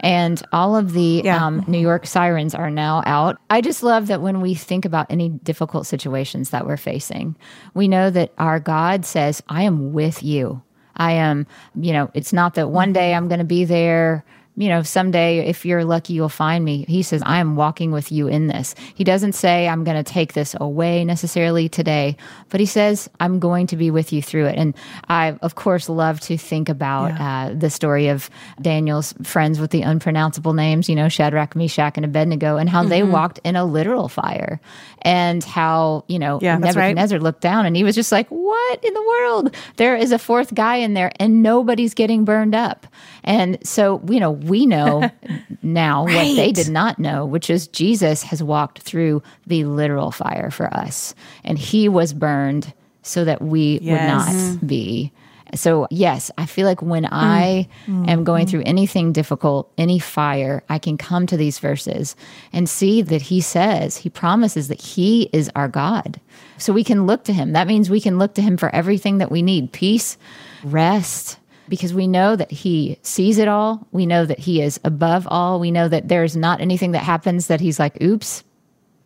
[0.00, 1.42] and all of the Yeah.
[1.44, 3.38] um, New York sirens are now out.
[3.48, 7.36] I just love that when we think about any difficult situations that we're facing,
[7.72, 10.62] we know that our God says, I am with you.
[10.96, 14.24] I am, you know, it's not that one day I'm going to be there
[14.56, 16.84] you know, someday if you're lucky, you'll find me.
[16.88, 18.74] He says, I am walking with you in this.
[18.94, 22.16] He doesn't say, I'm going to take this away necessarily today,
[22.48, 24.56] but he says, I'm going to be with you through it.
[24.56, 24.74] And
[25.08, 27.46] I, of course, love to think about yeah.
[27.46, 28.30] uh, the story of
[28.60, 32.90] Daniel's friends with the unpronounceable names, you know, Shadrach, Meshach, and Abednego, and how mm-hmm.
[32.90, 34.58] they walked in a literal fire
[35.02, 37.22] and how, you know, yeah, Nebuchadnezzar right.
[37.22, 39.54] looked down and he was just like, What in the world?
[39.76, 42.86] There is a fourth guy in there and nobody's getting burned up.
[43.22, 45.10] And so, you know, we know
[45.62, 46.14] now right.
[46.14, 50.72] what they did not know, which is Jesus has walked through the literal fire for
[50.74, 52.72] us, and he was burned
[53.02, 53.92] so that we yes.
[53.92, 54.66] would not mm-hmm.
[54.66, 55.12] be.
[55.54, 57.08] So, yes, I feel like when mm.
[57.12, 58.08] I mm.
[58.08, 58.50] am going mm.
[58.50, 62.16] through anything difficult, any fire, I can come to these verses
[62.52, 66.20] and see that he says, he promises that he is our God.
[66.58, 67.52] So we can look to him.
[67.52, 70.18] That means we can look to him for everything that we need peace,
[70.64, 71.38] rest,
[71.68, 73.86] because we know that he sees it all.
[73.92, 75.60] We know that he is above all.
[75.60, 78.44] We know that there's not anything that happens that he's like, oops.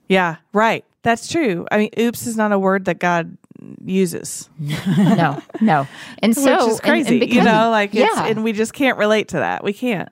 [0.08, 0.84] Yeah, right.
[1.02, 1.66] That's true.
[1.70, 3.36] I mean, oops is not a word that God
[3.84, 4.48] uses.
[4.58, 5.86] no, no.
[6.18, 8.26] And so, Which is crazy, and, and because, you know, like, yeah.
[8.26, 9.64] and we just can't relate to that.
[9.64, 10.08] We can't.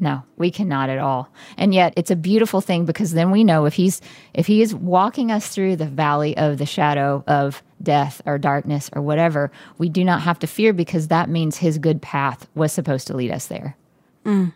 [0.00, 1.28] No, we cannot at all.
[1.56, 4.00] And yet it's a beautiful thing because then we know if he's
[4.32, 8.90] if he is walking us through the valley of the shadow of death or darkness
[8.92, 12.72] or whatever, we do not have to fear because that means his good path was
[12.72, 13.76] supposed to lead us there.
[14.24, 14.52] Mm.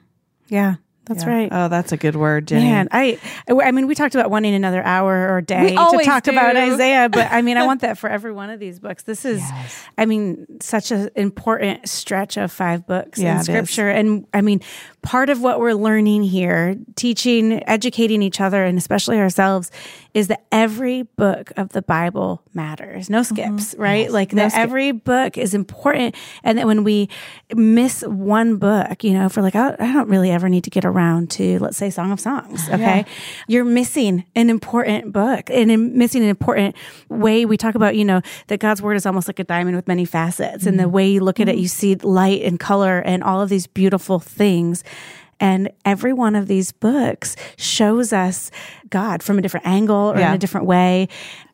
[0.48, 0.76] Yeah.
[1.04, 1.30] That's yeah.
[1.30, 1.48] right.
[1.50, 2.62] Oh, that's a good word, Ginny.
[2.62, 5.74] Man, I, I mean, we talked about wanting another hour or day to
[6.04, 6.30] talk do.
[6.30, 9.02] about Isaiah, but I mean, I want that for every one of these books.
[9.02, 9.84] This is, yes.
[9.98, 14.60] I mean, such an important stretch of five books yeah, in Scripture, and I mean,
[15.02, 19.72] part of what we're learning here, teaching, educating each other, and especially ourselves,
[20.14, 23.08] is that every book of the Bible matters.
[23.08, 23.34] No mm-hmm.
[23.34, 23.82] skips, mm-hmm.
[23.82, 24.02] right?
[24.02, 24.10] Yes.
[24.10, 24.60] Like no that skip.
[24.60, 26.14] every book is important.
[26.44, 27.08] And that when we
[27.54, 30.84] miss one book, you know, for like, I, I, don't really ever need to get
[30.84, 32.68] around to, let's say, Song of Songs.
[32.68, 32.98] Okay.
[32.98, 33.04] Yeah.
[33.48, 36.76] You're missing an important book and in missing an important
[37.08, 37.46] way.
[37.46, 40.04] We talk about, you know, that God's word is almost like a diamond with many
[40.04, 40.58] facets.
[40.58, 40.68] Mm-hmm.
[40.68, 40.92] And the mm-hmm.
[40.92, 41.60] way you look at it, mm-hmm.
[41.62, 44.84] you see light and color and all of these beautiful things.
[45.40, 48.52] And every one of these books shows us
[48.92, 50.28] God from a different angle or yeah.
[50.28, 51.08] in a different way.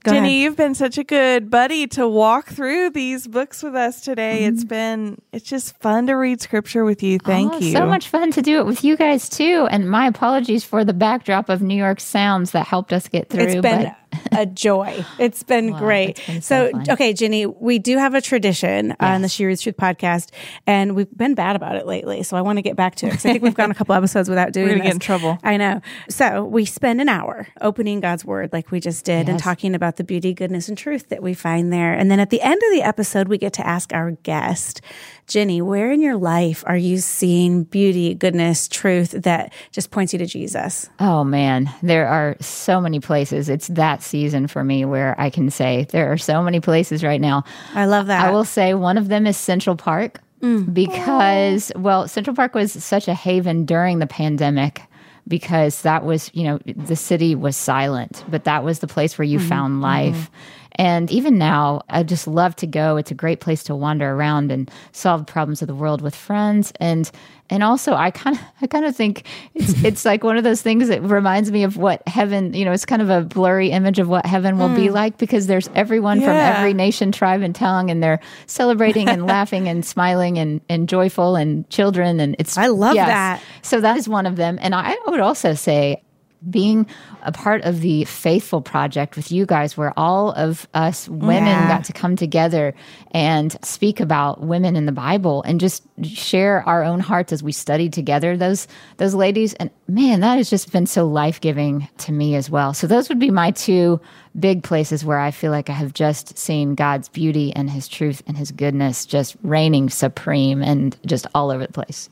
[0.05, 0.41] Go Ginny, ahead.
[0.43, 4.43] you've been such a good buddy to walk through these books with us today.
[4.43, 4.55] Mm-hmm.
[4.55, 7.19] It's been it's just fun to read scripture with you.
[7.19, 7.73] Thank oh, you.
[7.73, 9.67] So much fun to do it with you guys too.
[9.71, 13.45] And my apologies for the backdrop of New York sounds that helped us get through.
[13.45, 13.95] It's been
[14.33, 15.05] a joy.
[15.19, 16.25] It's been wow, great.
[16.27, 18.97] Been so, so okay, Ginny, we do have a tradition yes.
[19.01, 20.31] on the She Reads Truth podcast,
[20.67, 22.23] and we've been bad about it lately.
[22.23, 23.95] So I want to get back to it because I think we've gone a couple
[23.95, 24.67] episodes without doing.
[24.69, 25.39] We're gonna get in trouble.
[25.43, 25.81] I know.
[26.09, 29.29] So we spend an hour opening God's Word, like we just did, yes.
[29.29, 31.93] and talking about the beauty, goodness, and truth that we find there.
[31.93, 34.81] And then at the end of the episode, we get to ask our guest,
[35.27, 40.19] Ginny, where in your life are you seeing beauty, goodness, truth that just points you
[40.19, 40.89] to Jesus?
[41.01, 43.49] Oh man, there are so many places.
[43.49, 47.21] It's that season for me where I can say there are so many places right
[47.21, 47.45] now.
[47.75, 48.27] I love that.
[48.27, 50.21] I will say one of them is Central Park.
[50.41, 50.73] Mm.
[50.73, 54.83] Because, well, Central Park was such a haven during the pandemic
[55.29, 59.25] because that was, you know, the city was silent, but that was the place where
[59.27, 59.49] you mm-hmm.
[59.49, 60.15] found life.
[60.15, 60.35] Mm-hmm.
[60.79, 62.97] And even now, I just love to go.
[62.97, 66.73] It's a great place to wander around and solve problems of the world with friends.
[66.79, 67.11] And
[67.51, 69.25] and also, I kind of I kind of think
[69.55, 72.55] it's it's like one of those things that reminds me of what heaven.
[72.55, 74.77] You know, it's kind of a blurry image of what heaven will mm.
[74.77, 76.27] be like because there's everyone yeah.
[76.27, 80.89] from every nation, tribe, and tongue, and they're celebrating and laughing and smiling and and
[80.89, 82.21] joyful and children.
[82.21, 83.09] And it's I love yes.
[83.09, 83.43] that.
[83.63, 84.59] So that is one of them.
[84.61, 86.03] And I would also say
[86.51, 86.87] being
[87.23, 91.69] a part of the Faithful Project with you guys, where all of us women yeah.
[91.69, 92.75] got to come together
[93.11, 97.53] and speak about women in the Bible and just share our own hearts as we
[97.53, 98.69] studied together those
[98.99, 99.55] those ladies.
[99.55, 102.75] And man, that has just been so life giving to me as well.
[102.75, 104.01] So those would be my two
[104.39, 108.23] big places where I feel like I have just seen God's beauty and His truth
[108.27, 112.09] and His goodness just reigning supreme and just all over the place.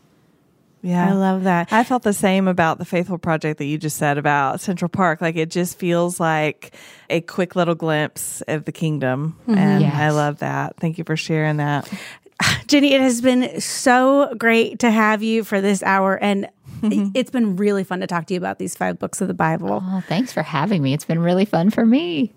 [0.86, 1.10] Yeah.
[1.10, 1.72] I love that.
[1.72, 5.20] I felt the same about the Faithful Project that you just said about Central Park.
[5.20, 6.76] Like it just feels like
[7.10, 9.36] a quick little glimpse of the kingdom.
[9.42, 9.58] Mm-hmm.
[9.58, 9.94] And yes.
[9.94, 10.76] I love that.
[10.76, 11.92] Thank you for sharing that.
[12.68, 16.16] Ginny, it has been so great to have you for this hour.
[16.16, 16.48] And
[16.80, 17.10] mm-hmm.
[17.14, 19.82] it's been really fun to talk to you about these five books of the Bible.
[19.84, 20.94] Oh, thanks for having me.
[20.94, 22.32] It's been really fun for me.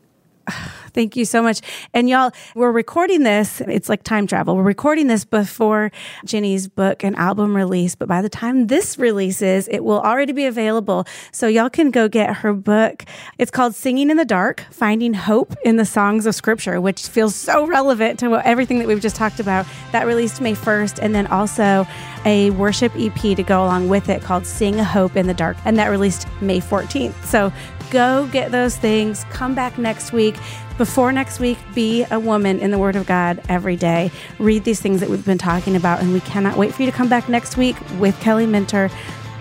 [0.93, 1.61] Thank you so much.
[1.93, 3.61] And y'all, we're recording this.
[3.61, 4.55] It's like time travel.
[4.55, 5.91] We're recording this before
[6.25, 10.45] Ginny's book and album release, but by the time this releases, it will already be
[10.45, 11.05] available.
[11.31, 13.05] So y'all can go get her book.
[13.37, 17.35] It's called Singing in the Dark, Finding Hope in the Songs of Scripture, which feels
[17.35, 19.65] so relevant to everything that we've just talked about.
[19.91, 20.99] That released May 1st.
[21.01, 21.87] And then also
[22.25, 25.57] a worship EP to go along with it called Sing Hope in the Dark.
[25.65, 27.23] And that released May 14th.
[27.25, 27.51] So
[27.91, 29.23] go get those things.
[29.31, 30.35] Come back next week.
[30.77, 34.11] Before next week, be a woman in the Word of God every day.
[34.37, 36.01] Read these things that we've been talking about.
[36.01, 38.89] And we cannot wait for you to come back next week with Kelly Minter.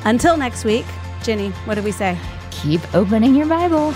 [0.05, 0.86] Until next week,
[1.22, 2.18] Ginny, what do we say?
[2.51, 3.94] Keep opening your Bible.